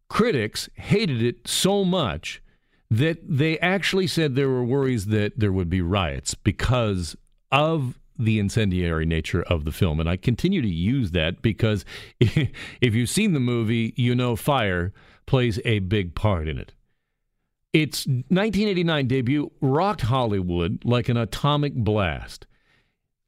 critics 0.08 0.68
hated 0.74 1.22
it 1.22 1.48
so 1.48 1.84
much 1.84 2.42
that 2.90 3.18
they 3.28 3.58
actually 3.58 4.06
said 4.06 4.34
there 4.34 4.48
were 4.48 4.64
worries 4.64 5.06
that 5.06 5.38
there 5.38 5.52
would 5.52 5.68
be 5.68 5.80
riots 5.80 6.34
because 6.34 7.16
of 7.50 7.98
the 8.18 8.38
incendiary 8.38 9.04
nature 9.04 9.42
of 9.42 9.64
the 9.64 9.72
film. 9.72 10.00
And 10.00 10.08
I 10.08 10.16
continue 10.16 10.62
to 10.62 10.68
use 10.68 11.10
that 11.10 11.42
because 11.42 11.84
if 12.20 12.94
you've 12.94 13.10
seen 13.10 13.32
the 13.32 13.40
movie, 13.40 13.92
you 13.96 14.14
know 14.14 14.36
fire 14.36 14.92
plays 15.26 15.60
a 15.64 15.80
big 15.80 16.14
part 16.14 16.48
in 16.48 16.58
it. 16.58 16.72
Its 17.72 18.06
1989 18.06 19.06
debut 19.06 19.52
rocked 19.60 20.02
Hollywood 20.02 20.82
like 20.84 21.08
an 21.08 21.16
atomic 21.16 21.74
blast. 21.74 22.46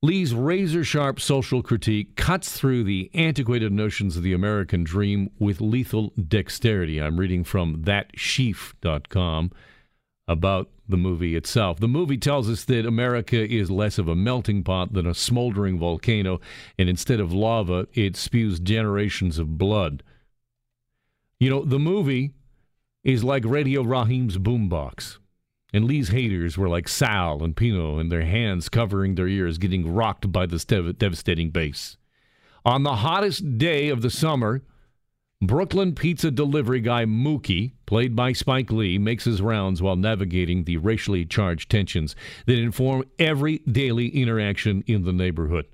Lee's 0.00 0.32
razor 0.32 0.84
sharp 0.84 1.18
social 1.18 1.60
critique 1.60 2.14
cuts 2.14 2.52
through 2.52 2.84
the 2.84 3.10
antiquated 3.14 3.72
notions 3.72 4.16
of 4.16 4.22
the 4.22 4.32
American 4.32 4.84
dream 4.84 5.28
with 5.40 5.60
lethal 5.60 6.12
dexterity. 6.28 7.02
I'm 7.02 7.18
reading 7.18 7.42
from 7.42 7.82
thatshelf.com 7.82 9.50
about 10.28 10.70
the 10.88 10.96
movie 10.96 11.34
itself. 11.34 11.80
The 11.80 11.88
movie 11.88 12.16
tells 12.16 12.48
us 12.48 12.64
that 12.66 12.86
America 12.86 13.44
is 13.44 13.72
less 13.72 13.98
of 13.98 14.06
a 14.06 14.14
melting 14.14 14.62
pot 14.62 14.92
than 14.92 15.06
a 15.06 15.14
smoldering 15.14 15.80
volcano, 15.80 16.40
and 16.78 16.88
instead 16.88 17.18
of 17.18 17.32
lava, 17.32 17.88
it 17.92 18.14
spews 18.14 18.60
generations 18.60 19.38
of 19.38 19.58
blood. 19.58 20.04
You 21.40 21.50
know, 21.50 21.64
the 21.64 21.78
movie 21.80 22.34
is 23.02 23.24
like 23.24 23.44
Radio 23.44 23.82
Raheem's 23.82 24.38
boombox. 24.38 25.18
And 25.72 25.84
Lee's 25.84 26.08
haters 26.08 26.56
were 26.56 26.68
like 26.68 26.88
Sal 26.88 27.42
and 27.42 27.54
Pino, 27.54 27.98
and 27.98 28.10
their 28.10 28.24
hands 28.24 28.68
covering 28.68 29.14
their 29.14 29.28
ears, 29.28 29.58
getting 29.58 29.92
rocked 29.92 30.32
by 30.32 30.46
this 30.46 30.64
dev- 30.64 30.98
devastating 30.98 31.50
bass. 31.50 31.96
On 32.64 32.82
the 32.82 32.96
hottest 32.96 33.58
day 33.58 33.88
of 33.88 34.02
the 34.02 34.10
summer, 34.10 34.62
Brooklyn 35.40 35.94
pizza 35.94 36.30
delivery 36.30 36.80
guy 36.80 37.04
Mookie, 37.04 37.72
played 37.86 38.16
by 38.16 38.32
Spike 38.32 38.72
Lee, 38.72 38.98
makes 38.98 39.24
his 39.24 39.40
rounds 39.40 39.80
while 39.80 39.94
navigating 39.94 40.64
the 40.64 40.78
racially 40.78 41.24
charged 41.24 41.70
tensions 41.70 42.16
that 42.46 42.58
inform 42.58 43.04
every 43.18 43.58
daily 43.58 44.08
interaction 44.08 44.82
in 44.86 45.04
the 45.04 45.12
neighborhood. 45.12 45.66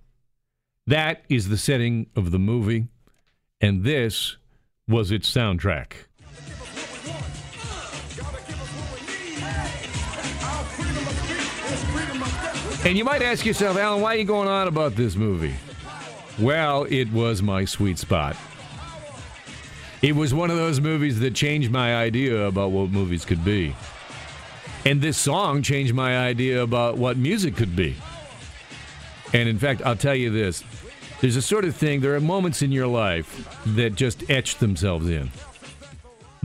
That 0.87 1.25
is 1.31 1.49
the 1.49 1.57
setting 1.57 2.09
of 2.15 2.31
the 2.31 2.39
movie, 2.39 2.89
and 3.61 3.85
this 3.85 4.37
was 4.87 5.11
its 5.11 5.33
soundtrack. 5.33 5.93
And 12.85 12.99
you 12.99 13.05
might 13.05 13.23
ask 13.23 13.47
yourself, 13.47 13.79
Alan, 13.79 14.03
why 14.03 14.15
are 14.15 14.19
you 14.19 14.25
going 14.25 14.47
on 14.47 14.69
about 14.69 14.95
this 14.95 15.17
movie? 15.17 15.55
Well, 16.39 16.85
it 16.91 17.11
was 17.11 17.41
my 17.43 17.65
sweet 17.65 17.99
spot. 17.99 18.37
It 20.03 20.15
was 20.15 20.35
one 20.35 20.51
of 20.51 20.59
those 20.59 20.81
movies 20.81 21.19
that 21.21 21.35
changed 21.35 21.71
my 21.71 21.97
idea 21.97 22.47
about 22.47 22.73
what 22.73 22.91
movies 22.91 23.25
could 23.25 23.43
be. 23.43 23.75
And 24.85 25.01
this 25.01 25.17
song 25.17 25.63
changed 25.63 25.95
my 25.95 26.19
idea 26.19 26.63
about 26.63 26.99
what 26.99 27.17
music 27.17 27.57
could 27.57 27.75
be. 27.75 27.97
And 29.33 29.49
in 29.49 29.59
fact, 29.59 29.81
I'll 29.87 29.97
tell 29.97 30.15
you 30.15 30.31
this 30.31 30.63
there's 31.23 31.37
a 31.37 31.43
sort 31.43 31.65
of 31.65 31.75
thing, 31.75 32.03
there 32.03 32.15
are 32.15 32.21
moments 32.21 32.61
in 32.61 32.71
your 32.71 32.87
life 32.87 33.49
that 33.65 33.95
just 33.95 34.29
etch 34.29 34.57
themselves 34.57 35.09
in. 35.09 35.31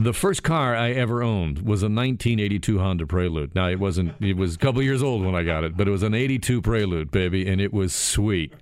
The 0.02 0.14
first 0.14 0.42
car 0.42 0.74
I 0.74 0.92
ever 0.92 1.22
owned 1.22 1.58
was 1.58 1.82
a 1.82 1.92
1982 1.92 2.78
Honda 2.78 3.06
Prelude. 3.06 3.54
Now 3.54 3.68
it 3.68 3.78
wasn't 3.78 4.14
it 4.18 4.34
was 4.34 4.54
a 4.54 4.58
couple 4.58 4.80
years 4.82 5.02
old 5.02 5.22
when 5.22 5.34
I 5.34 5.42
got 5.42 5.62
it, 5.62 5.76
but 5.76 5.86
it 5.86 5.90
was 5.90 6.02
an 6.02 6.14
82 6.14 6.62
Prelude, 6.62 7.10
baby, 7.10 7.46
and 7.46 7.60
it 7.60 7.70
was 7.70 7.94
sweet. 7.94 8.54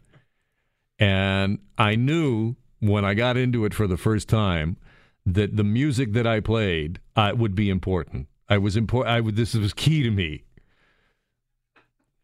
And 0.98 1.60
I 1.78 1.94
knew 1.94 2.56
when 2.80 3.04
I 3.04 3.14
got 3.14 3.36
into 3.36 3.64
it 3.64 3.72
for 3.72 3.86
the 3.86 3.96
first 3.96 4.28
time 4.28 4.78
that 5.24 5.56
the 5.56 5.62
music 5.62 6.12
that 6.14 6.26
I 6.26 6.40
played 6.40 6.98
uh, 7.14 7.32
would 7.36 7.54
be 7.54 7.70
important. 7.70 8.26
I 8.48 8.58
was 8.58 8.76
important. 8.76 9.14
I 9.14 9.20
would, 9.20 9.36
this 9.36 9.54
was 9.54 9.72
key 9.72 10.02
to 10.02 10.10
me. 10.10 10.42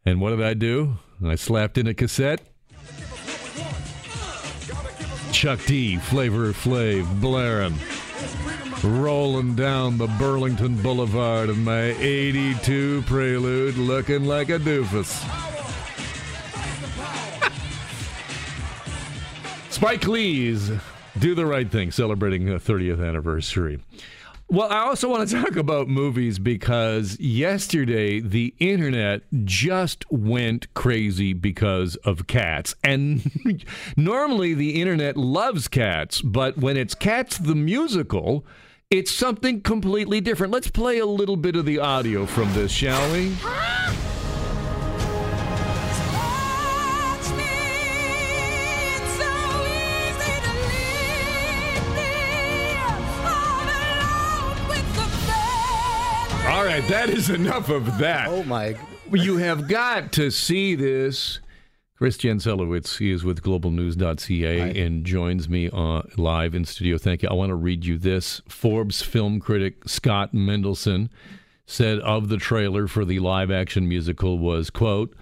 And 0.05 0.19
what 0.19 0.31
did 0.31 0.43
I 0.43 0.55
do? 0.55 0.97
I 1.25 1.35
slapped 1.35 1.77
in 1.77 1.87
a 1.87 1.93
cassette. 1.93 2.41
Chuck 5.31 5.61
D, 5.65 5.95
Flavor 5.99 6.51
Flav, 6.51 7.21
blaring, 7.21 7.75
rolling 8.83 9.55
down 9.55 9.97
the 9.97 10.07
Burlington 10.19 10.75
Boulevard 10.81 11.49
in 11.49 11.63
my 11.63 11.95
82 11.99 13.03
Prelude, 13.03 13.77
looking 13.77 14.25
like 14.25 14.49
a 14.49 14.59
doofus. 14.59 15.05
Spike 19.71 20.07
Lee's 20.07 20.71
Do 21.19 21.35
the 21.35 21.45
Right 21.45 21.69
Thing, 21.69 21.91
celebrating 21.91 22.45
the 22.45 22.55
30th 22.55 23.05
anniversary. 23.05 23.79
Well, 24.47 24.71
I 24.71 24.81
also 24.81 25.09
want 25.09 25.27
to 25.27 25.41
talk 25.41 25.55
about 25.55 25.87
movies 25.87 26.37
because 26.37 27.19
yesterday 27.19 28.19
the 28.19 28.53
internet 28.59 29.23
just 29.43 30.05
went 30.11 30.71
crazy 30.75 31.33
because 31.33 31.95
of 31.97 32.27
cats. 32.27 32.75
And 32.83 33.63
normally 33.97 34.53
the 34.53 34.79
internet 34.79 35.17
loves 35.17 35.67
cats, 35.67 36.21
but 36.21 36.59
when 36.59 36.77
it's 36.77 36.93
Cats 36.93 37.39
the 37.39 37.55
Musical, 37.55 38.45
it's 38.97 39.11
something 39.11 39.61
completely 39.61 40.21
different. 40.21 40.53
Let's 40.53 40.69
play 40.69 40.99
a 40.99 41.05
little 41.05 41.35
bit 41.35 41.55
of 41.55 41.65
the 41.65 41.79
audio 41.79 42.25
from 42.25 42.53
this, 42.53 42.71
shall 42.71 43.11
we? 43.11 43.35
All 56.47 56.63
right, 56.63 56.87
that 56.87 57.09
is 57.09 57.29
enough 57.29 57.69
of 57.69 57.97
that. 57.97 58.29
Oh 58.29 58.43
my! 58.43 58.77
You 59.11 59.37
have 59.37 59.67
got 59.67 60.13
to 60.13 60.31
see 60.31 60.75
this. 60.75 61.39
Chris 61.97 62.17
Jancelewicz, 62.17 62.97
he 62.97 63.09
is 63.09 63.23
with 63.23 63.41
globalnews.ca 63.41 64.59
Hi. 64.59 64.67
and 64.67 65.05
joins 65.05 65.47
me 65.47 65.69
uh, 65.71 66.01
live 66.17 66.53
in 66.53 66.65
studio. 66.65 66.97
Thank 66.97 67.23
you. 67.23 67.29
I 67.29 67.33
want 67.33 67.51
to 67.51 67.55
read 67.55 67.85
you 67.85 67.97
this. 67.97 68.41
Forbes 68.49 69.01
film 69.01 69.39
critic 69.39 69.87
Scott 69.87 70.33
Mendelson 70.33 71.07
said 71.65 71.99
of 71.99 72.27
the 72.27 72.35
trailer 72.35 72.87
for 72.87 73.05
the 73.05 73.19
live 73.19 73.49
action 73.49 73.87
musical 73.87 74.37
was, 74.37 74.69
quote, 74.69 75.15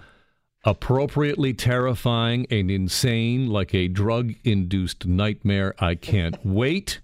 appropriately 0.64 1.54
terrifying 1.54 2.44
and 2.50 2.68
insane 2.72 3.46
like 3.46 3.72
a 3.72 3.86
drug 3.86 4.32
induced 4.42 5.06
nightmare. 5.06 5.76
I 5.78 5.94
can't 5.94 6.36
wait. 6.44 7.00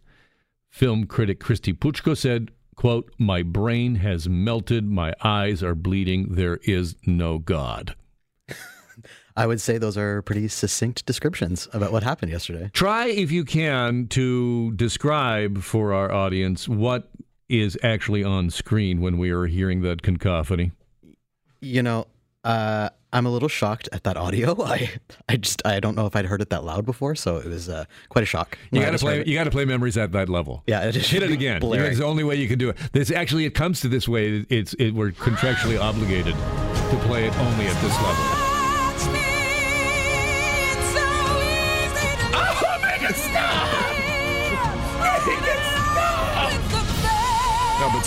Film 0.68 1.06
critic 1.06 1.38
Kristy 1.38 1.78
Puchko 1.78 2.16
said, 2.16 2.50
quote, 2.74 3.12
My 3.18 3.44
brain 3.44 3.96
has 3.96 4.28
melted, 4.28 4.84
my 4.84 5.14
eyes 5.22 5.62
are 5.62 5.76
bleeding, 5.76 6.34
there 6.34 6.58
is 6.64 6.96
no 7.06 7.38
God. 7.38 7.94
I 9.40 9.46
would 9.46 9.58
say 9.58 9.78
those 9.78 9.96
are 9.96 10.20
pretty 10.20 10.48
succinct 10.48 11.06
descriptions 11.06 11.66
about 11.72 11.92
what 11.92 12.02
happened 12.02 12.30
yesterday. 12.30 12.70
Try, 12.74 13.06
if 13.06 13.32
you 13.32 13.46
can, 13.46 14.06
to 14.08 14.72
describe 14.72 15.62
for 15.62 15.94
our 15.94 16.12
audience 16.12 16.68
what 16.68 17.08
is 17.48 17.78
actually 17.82 18.22
on 18.22 18.50
screen 18.50 19.00
when 19.00 19.16
we 19.16 19.30
are 19.30 19.46
hearing 19.46 19.80
that 19.80 20.02
cacophony. 20.02 20.72
You 21.62 21.82
know, 21.82 22.06
uh, 22.44 22.90
I'm 23.14 23.24
a 23.24 23.30
little 23.30 23.48
shocked 23.48 23.88
at 23.92 24.04
that 24.04 24.18
audio. 24.18 24.62
I, 24.62 24.90
I 25.26 25.38
just, 25.38 25.66
I 25.66 25.80
don't 25.80 25.96
know 25.96 26.04
if 26.04 26.14
I'd 26.14 26.26
heard 26.26 26.42
it 26.42 26.50
that 26.50 26.62
loud 26.62 26.84
before, 26.84 27.14
so 27.14 27.38
it 27.38 27.46
was 27.46 27.70
uh, 27.70 27.86
quite 28.10 28.24
a 28.24 28.26
shock. 28.26 28.58
You 28.70 28.82
got 28.82 28.90
to 28.90 28.98
play. 28.98 29.24
You 29.24 29.32
got 29.32 29.44
to 29.44 29.50
play 29.50 29.64
memories 29.64 29.96
at 29.96 30.12
that 30.12 30.28
level. 30.28 30.64
Yeah, 30.66 30.82
it 30.82 30.92
just 30.92 31.10
hit 31.10 31.22
it 31.22 31.30
again. 31.30 31.62
blaring. 31.62 31.92
It's 31.92 32.00
the 32.00 32.04
only 32.04 32.24
way 32.24 32.34
you 32.34 32.46
can 32.46 32.58
do 32.58 32.68
it. 32.68 32.76
This 32.92 33.10
actually, 33.10 33.46
it 33.46 33.54
comes 33.54 33.80
to 33.80 33.88
this 33.88 34.06
way. 34.06 34.44
It's 34.50 34.74
it, 34.74 34.90
we're 34.90 35.12
contractually 35.12 35.80
obligated 35.80 36.34
to 36.34 37.00
play 37.06 37.24
it 37.26 37.34
only 37.38 37.68
at 37.68 37.80
this 37.80 37.96
level. 38.02 38.49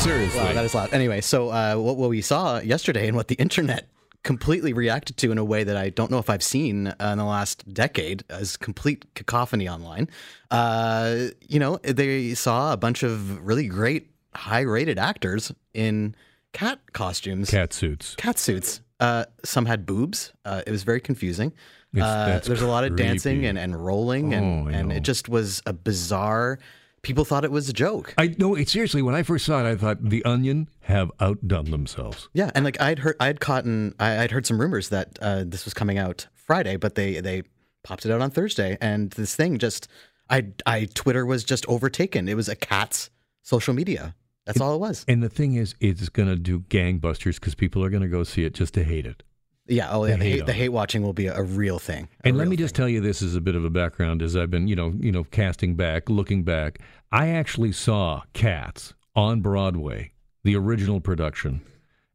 Seriously, 0.04 0.40
Wow, 0.40 0.54
that 0.54 0.66
is 0.66 0.76
loud. 0.76 0.94
Anyway, 0.94 1.22
so 1.22 1.50
uh, 1.50 1.76
what, 1.76 1.96
what 1.98 2.10
we 2.10 2.22
saw 2.22 2.60
yesterday 2.60 3.08
and 3.08 3.16
what 3.16 3.30
the 3.30 3.36
internet 3.36 3.88
completely 4.24 4.74
reacted 4.74 5.18
to 5.18 5.32
in 5.32 5.38
a 5.38 5.44
way 5.44 5.64
that 5.64 5.78
I 5.78 5.90
don't 5.90 6.12
know 6.12 6.18
if 6.18 6.30
I've 6.30 6.44
seen 6.44 6.88
uh, 6.88 6.96
in 7.00 7.18
the 7.18 7.26
last 7.26 7.72
decade 7.74 8.24
is 8.30 8.58
complete 8.58 9.06
cacophony 9.16 9.68
online. 9.70 10.10
Uh, 10.52 11.28
you 11.48 11.60
know, 11.60 11.78
they 11.84 12.34
saw 12.34 12.74
a 12.74 12.78
bunch 12.78 13.04
of 13.04 13.46
really 13.46 13.68
great, 13.68 14.10
high-rated 14.36 15.00
actors 15.00 15.52
in 15.74 16.16
cat 16.52 16.80
costumes, 16.94 17.50
cat 17.50 17.74
suits. 17.74 18.16
cat 18.16 18.38
suits. 18.38 18.82
Uh, 19.00 19.26
some 19.44 19.66
had 19.66 19.86
boobs. 19.86 20.32
Uh, 20.46 20.62
it 20.68 20.72
was 20.72 20.84
very 20.84 21.02
confusing. 21.02 21.54
Uh, 21.98 22.40
there's 22.40 22.62
a 22.62 22.68
lot 22.68 22.84
of 22.84 22.96
dancing 22.96 23.46
and, 23.46 23.58
and 23.58 23.76
rolling, 23.86 24.34
and, 24.34 24.68
Oh, 24.68 24.72
and 24.72 24.92
it 24.92 25.04
just 25.04 25.30
was 25.30 25.62
a 25.66 25.74
bizarre. 25.74 26.60
People 27.04 27.26
thought 27.26 27.44
it 27.44 27.52
was 27.52 27.68
a 27.68 27.74
joke. 27.74 28.14
I 28.18 28.34
know. 28.38 28.56
It 28.56 28.70
seriously. 28.70 29.02
When 29.02 29.14
I 29.14 29.24
first 29.24 29.46
saw 29.46 29.60
it, 29.64 29.70
I 29.70 29.76
thought 29.76 30.02
the 30.10 30.24
Onion 30.24 30.70
have 30.82 31.12
outdone 31.20 31.70
themselves. 31.70 32.30
Yeah, 32.34 32.50
and 32.56 32.64
like 32.64 32.80
I'd 32.82 33.00
heard, 33.00 33.18
I'd 33.20 33.42
caught, 33.42 33.66
in, 33.66 33.94
I- 34.00 34.20
I'd 34.24 34.32
heard 34.32 34.46
some 34.46 34.60
rumors 34.60 34.88
that 34.90 35.20
uh, 35.22 35.44
this 35.46 35.66
was 35.66 35.74
coming 35.74 35.98
out 35.98 36.28
Friday, 36.34 36.78
but 36.78 36.96
they 36.96 37.20
they 37.20 37.44
popped 37.84 38.06
it 38.06 38.12
out 38.12 38.22
on 38.22 38.32
Thursday, 38.32 38.78
and 38.80 39.12
this 39.12 39.36
thing 39.36 39.58
just, 39.58 39.90
I, 40.30 40.46
I 40.66 40.86
Twitter 40.94 41.26
was 41.26 41.44
just 41.44 41.66
overtaken. 41.68 42.30
It 42.30 42.36
was 42.36 42.48
a 42.48 42.56
cat's 42.56 43.10
social 43.42 43.74
media. 43.74 44.16
That's 44.46 44.62
all 44.62 44.74
it 44.76 44.80
was. 44.80 45.04
And 45.08 45.22
the 45.22 45.30
thing 45.30 45.56
is, 45.56 45.76
it's 45.82 46.08
going 46.10 46.30
to 46.30 46.36
do 46.38 46.62
gangbusters 46.62 47.36
because 47.36 47.56
people 47.56 47.84
are 47.84 47.90
going 47.90 48.04
to 48.04 48.10
go 48.10 48.24
see 48.24 48.44
it 48.46 48.54
just 48.54 48.74
to 48.76 48.84
hate 48.86 49.06
it. 49.06 49.24
Yeah. 49.68 49.90
Oh, 49.92 50.06
yeah. 50.06 50.16
The 50.16 50.20
The, 50.20 50.30
hate 50.30 50.46
the 50.46 50.54
hate 50.54 50.70
watching 50.70 51.02
will 51.04 51.14
be 51.14 51.28
a, 51.28 51.36
a 51.36 51.44
real 51.44 51.80
thing. 51.80 52.10
A 52.24 52.28
And 52.28 52.38
let 52.38 52.48
me 52.48 52.56
just 52.56 52.76
tell 52.76 52.90
you 52.90 53.02
this 53.02 53.22
is 53.22 53.36
a 53.36 53.42
bit 53.42 53.56
of 53.56 53.64
a 53.64 53.70
background 53.70 54.22
as 54.22 54.36
I've 54.36 54.52
been, 54.52 54.68
you 54.68 54.76
know, 54.76 54.94
you 55.00 55.12
know, 55.12 55.24
casting 55.26 55.76
back, 55.76 56.10
looking 56.10 56.44
back. 56.44 56.80
I 57.12 57.30
actually 57.30 57.72
saw 57.72 58.24
Cats 58.34 58.94
on 59.16 59.42
Broadway, 59.42 60.12
the 60.44 60.56
original 60.56 61.00
production, 61.00 61.62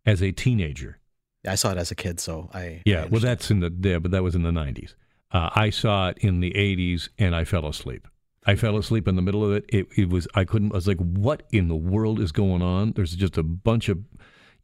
as 0.05 0.23
a 0.23 0.33
teenager. 0.33 0.99
I 1.47 1.55
saw 1.55 1.71
it 1.71 1.79
as 1.79 1.91
a 1.91 1.95
kid, 1.95 2.21
so 2.21 2.51
I. 2.53 2.83
Yeah, 2.85 3.07
well, 3.11 3.21
that's 3.21 3.51
in 3.51 3.61
the 3.61 3.73
yeah, 3.81 3.99
but 3.99 4.11
that 4.11 4.23
was 4.23 4.35
in 4.35 4.43
the 4.43 4.51
'90s. 4.51 4.95
Uh, 5.31 5.51
I 5.55 5.71
saw 5.71 6.09
it 6.09 6.19
in 6.19 6.41
the 6.41 6.51
'80s, 6.53 7.09
and 7.19 7.35
I 7.35 7.45
fell 7.45 7.67
asleep. 7.67 8.09
I 8.45 8.57
fell 8.57 8.77
asleep 8.77 9.07
in 9.07 9.17
the 9.17 9.23
middle 9.23 9.45
of 9.45 9.53
it. 9.53 9.65
It, 9.69 9.87
it 9.97 10.11
was 10.11 10.27
I 10.35 10.45
couldn't. 10.45 10.73
I 10.73 10.77
was 10.77 10.89
like, 10.89 10.99
"What 10.99 11.45
in 11.53 11.69
the 11.69 11.77
world 11.77 12.21
is 12.21 12.33
going 12.33 12.63
on?" 12.63 12.93
There's 12.93 13.15
just 13.15 13.39
a 13.39 13.43
bunch 13.43 13.89
of, 13.89 13.99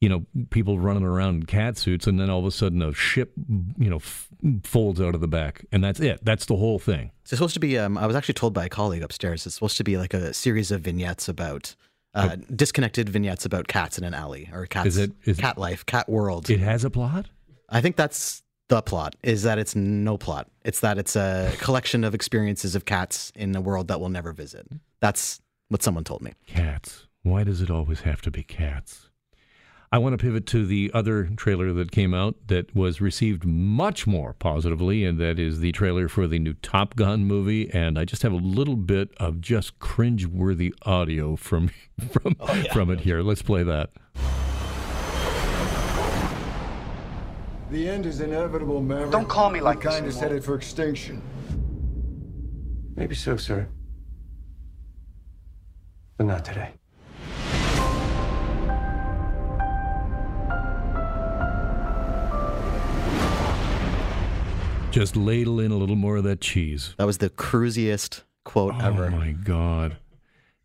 you 0.01 0.09
know, 0.09 0.27
people 0.51 0.79
running 0.79 1.05
around 1.05 1.37
in 1.37 1.43
cat 1.47 1.79
suits, 1.79 2.07
and 2.07 2.19
then 2.21 2.29
all 2.31 2.41
of 2.41 2.45
a 2.47 2.51
sudden 2.51 2.83
a 2.83 2.93
ship, 2.93 3.33
you 3.79 3.89
know, 3.91 3.97
f- 3.97 4.29
folds 4.63 5.01
out 5.01 5.15
of 5.15 5.21
the 5.21 5.29
back, 5.29 5.65
and 5.73 5.83
that's 5.83 6.01
it. 6.01 6.21
That's 6.23 6.45
the 6.47 6.57
whole 6.57 6.79
thing. 6.79 7.11
It's 7.23 7.31
supposed 7.31 7.55
to 7.55 7.61
be. 7.61 7.79
Um, 7.79 7.97
I 7.97 8.07
was 8.07 8.15
actually 8.17 8.35
told 8.35 8.53
by 8.55 8.67
a 8.67 8.69
colleague 8.69 9.03
upstairs. 9.03 9.47
It's 9.47 9.55
supposed 9.55 9.77
to 9.79 9.85
be 9.85 9.97
like 9.97 10.13
a 10.13 10.35
series 10.35 10.71
of 10.71 10.83
vignettes 10.83 11.29
about 11.29 11.75
uh, 12.15 12.37
disconnected 12.55 13.09
vignettes 13.09 13.45
about 13.47 13.67
cats 13.67 13.97
in 13.99 14.05
an 14.05 14.15
alley 14.15 14.49
or 14.53 14.67
cats. 14.67 14.89
Is 14.89 14.99
it- 14.99 15.13
is- 15.25 15.39
cat 15.39 15.59
life, 15.59 15.85
cat 15.87 16.09
world? 16.09 16.49
It 16.51 16.61
has 16.61 16.85
a 16.85 16.91
plot. 16.91 17.27
I 17.71 17.81
think 17.81 17.97
that's 17.97 18.43
the 18.69 18.83
plot. 18.83 19.17
Is 19.23 19.43
that 19.45 19.59
it's 19.59 19.75
no 19.75 20.17
plot. 20.19 20.49
It's 20.65 20.81
that 20.81 20.99
it's 20.99 21.17
a 21.17 21.51
collection 21.59 22.05
of 22.05 22.15
experiences 22.15 22.75
of 22.75 22.85
cats 22.85 23.33
in 23.35 23.57
a 23.57 23.61
world 23.61 23.89
that 23.89 24.01
we'll 24.01 24.11
never 24.11 24.33
visit. 24.33 24.67
That's 25.01 25.41
what 25.69 25.83
someone 25.83 26.05
told 26.05 26.23
me. 26.23 26.35
Cats. 26.47 27.07
Why 27.23 27.43
does 27.43 27.63
it 27.63 27.71
always 27.71 28.01
have 28.01 28.21
to 28.23 28.31
be 28.31 28.43
cats? 28.43 29.09
I 29.95 29.99
want 29.99 30.19
to 30.19 30.19
pivot 30.19 30.45
to 30.47 30.67
the 30.67 30.91
other 30.93 31.27
trailer 31.37 31.73
that 31.73 31.93
came 31.93 32.15
out 32.15 32.49
that 32.49 32.75
was 32.75 33.01
received 33.01 33.45
much 33.45 34.09
more 34.09 34.33
positively, 34.33 35.05
and 35.05 35.21
that 35.21 35.39
is 35.39 35.61
the 35.61 35.71
trailer 35.71 36.09
for 36.09 36.27
the 36.27 36.41
new 36.41 36.55
Top 36.55 36.97
Gun 36.97 37.25
movie. 37.27 37.71
And 37.73 37.97
I 37.97 38.05
just 38.05 38.23
have 38.25 38.33
a 38.33 38.39
little 38.39 38.75
bit 38.75 39.15
of 39.19 39.41
just 39.41 39.79
cringe-worthy 39.79 40.75
audio 40.83 41.37
from 41.37 41.71
from 42.11 42.35
oh, 42.41 42.65
from 42.73 42.91
it 42.91 43.03
here. 43.03 43.23
Let's 43.23 43.43
play 43.43 43.63
that. 43.63 43.91
The 47.71 47.89
end 47.89 48.05
is 48.05 48.21
inevitable, 48.21 48.83
Maverick. 48.83 49.13
Don't 49.13 49.29
call 49.29 49.49
me 49.49 49.61
like 49.61 49.77
We're 49.77 49.83
this 49.85 49.95
kind 49.95 50.07
of 50.07 50.11
anymore. 50.11 50.29
headed 50.29 50.45
for 50.45 50.57
extinction. 50.57 51.23
Maybe 52.97 53.15
so, 53.15 53.37
sir. 53.37 53.69
But 56.17 56.27
not 56.27 56.45
today. 56.45 56.73
Just 64.95 65.17
ladle 65.17 65.59
in 65.59 65.73
a 65.73 65.77
little 65.77 65.97
more 65.97 66.19
of 66.19 66.23
that 66.23 66.41
cheese. 66.41 66.95
That 66.99 67.05
was 67.07 67.19
the 67.19 67.29
cruisiest 67.29 68.23
quote 68.45 68.75
oh 68.77 68.87
ever. 68.87 69.07
Oh 69.07 69.11
my 69.11 69.33
god. 69.33 69.97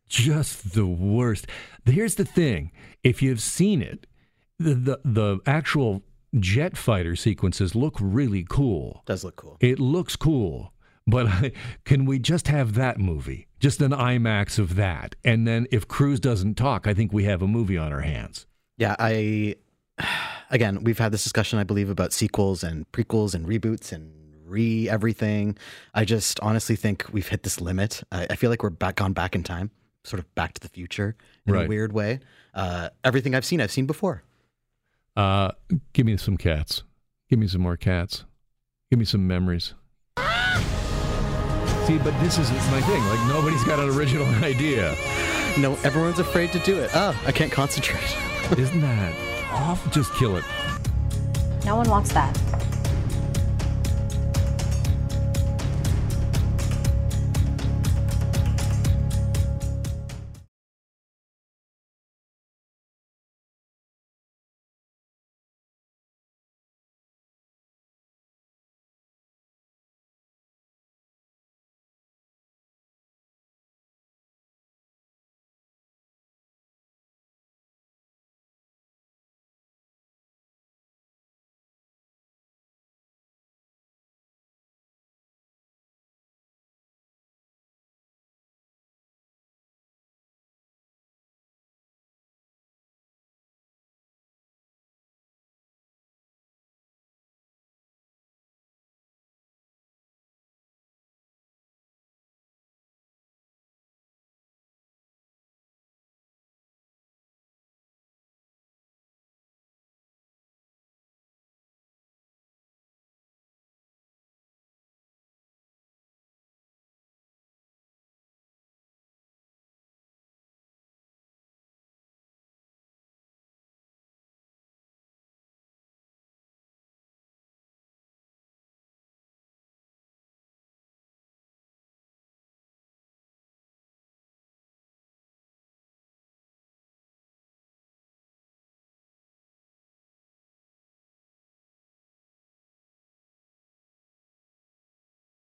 Just 0.07 0.75
the 0.75 0.85
worst. 0.85 1.47
Here's 1.83 2.13
the 2.13 2.25
thing. 2.25 2.71
If 3.03 3.23
you've 3.23 3.41
seen 3.41 3.81
it, 3.81 4.05
the 4.59 4.75
the, 4.75 4.99
the 5.03 5.39
actual 5.47 6.03
jet 6.37 6.77
fighter 6.77 7.15
sequences 7.15 7.73
look 7.73 7.97
really 7.99 8.45
cool. 8.47 9.01
Does 9.07 9.23
look 9.23 9.35
cool. 9.35 9.57
It 9.61 9.79
looks 9.79 10.15
cool. 10.15 10.73
But 11.07 11.25
I, 11.25 11.51
can 11.83 12.05
we 12.05 12.19
just 12.19 12.49
have 12.49 12.75
that 12.75 12.99
movie? 12.99 13.47
Just 13.59 13.81
an 13.81 13.93
IMAX 13.93 14.59
of 14.59 14.75
that. 14.75 15.15
And 15.25 15.47
then 15.47 15.65
if 15.71 15.87
Cruise 15.87 16.19
doesn't 16.19 16.53
talk, 16.53 16.85
I 16.85 16.93
think 16.93 17.11
we 17.11 17.23
have 17.23 17.41
a 17.41 17.47
movie 17.47 17.79
on 17.79 17.91
our 17.91 18.01
hands. 18.01 18.45
Yeah, 18.77 18.95
I 18.99 19.55
again, 20.51 20.83
we've 20.83 20.99
had 20.99 21.11
this 21.11 21.23
discussion, 21.23 21.57
I 21.57 21.63
believe, 21.63 21.89
about 21.89 22.13
sequels 22.13 22.63
and 22.63 22.85
prequels 22.91 23.33
and 23.33 23.47
reboots 23.47 23.91
and 23.91 24.18
re 24.49 24.89
everything. 24.89 25.57
I 25.93 26.05
just 26.05 26.39
honestly 26.41 26.75
think 26.75 27.05
we've 27.11 27.27
hit 27.27 27.43
this 27.43 27.61
limit. 27.61 28.03
I, 28.11 28.27
I 28.31 28.35
feel 28.35 28.49
like 28.49 28.63
we're 28.63 28.69
back 28.69 28.95
gone 28.95 29.13
back 29.13 29.35
in 29.35 29.43
time, 29.43 29.71
sort 30.03 30.19
of 30.19 30.35
back 30.35 30.53
to 30.53 30.61
the 30.61 30.69
future 30.69 31.15
in 31.45 31.55
a 31.55 31.67
weird 31.67 31.93
way. 31.93 32.19
Uh, 32.53 32.89
everything 33.03 33.35
I've 33.35 33.45
seen, 33.45 33.61
I've 33.61 33.71
seen 33.71 33.85
before. 33.85 34.23
Uh, 35.15 35.51
give 35.93 36.05
me 36.05 36.17
some 36.17 36.37
cats. 36.37 36.83
Give 37.29 37.39
me 37.39 37.47
some 37.47 37.61
more 37.61 37.77
cats. 37.77 38.25
Give 38.89 38.99
me 38.99 39.05
some 39.05 39.27
memories. 39.27 39.73
See, 40.17 41.97
but 41.97 42.19
this 42.21 42.37
is 42.37 42.51
my 42.71 42.81
thing. 42.81 43.03
Like 43.05 43.27
nobody's 43.27 43.63
got 43.63 43.79
an 43.79 43.89
original 43.89 44.25
idea. 44.43 44.95
No, 45.57 45.73
everyone's 45.83 46.19
afraid 46.19 46.51
to 46.51 46.59
do 46.59 46.77
it. 46.79 46.91
Oh, 46.93 47.19
I 47.25 47.31
can't 47.31 47.51
concentrate. 47.51 48.03
Isn't 48.57 48.81
that 48.81 49.13
off? 49.51 49.91
Just 49.91 50.13
kill 50.15 50.37
it. 50.37 50.43
No 51.65 51.75
one 51.75 51.89
wants 51.89 52.13
that. 52.13 52.35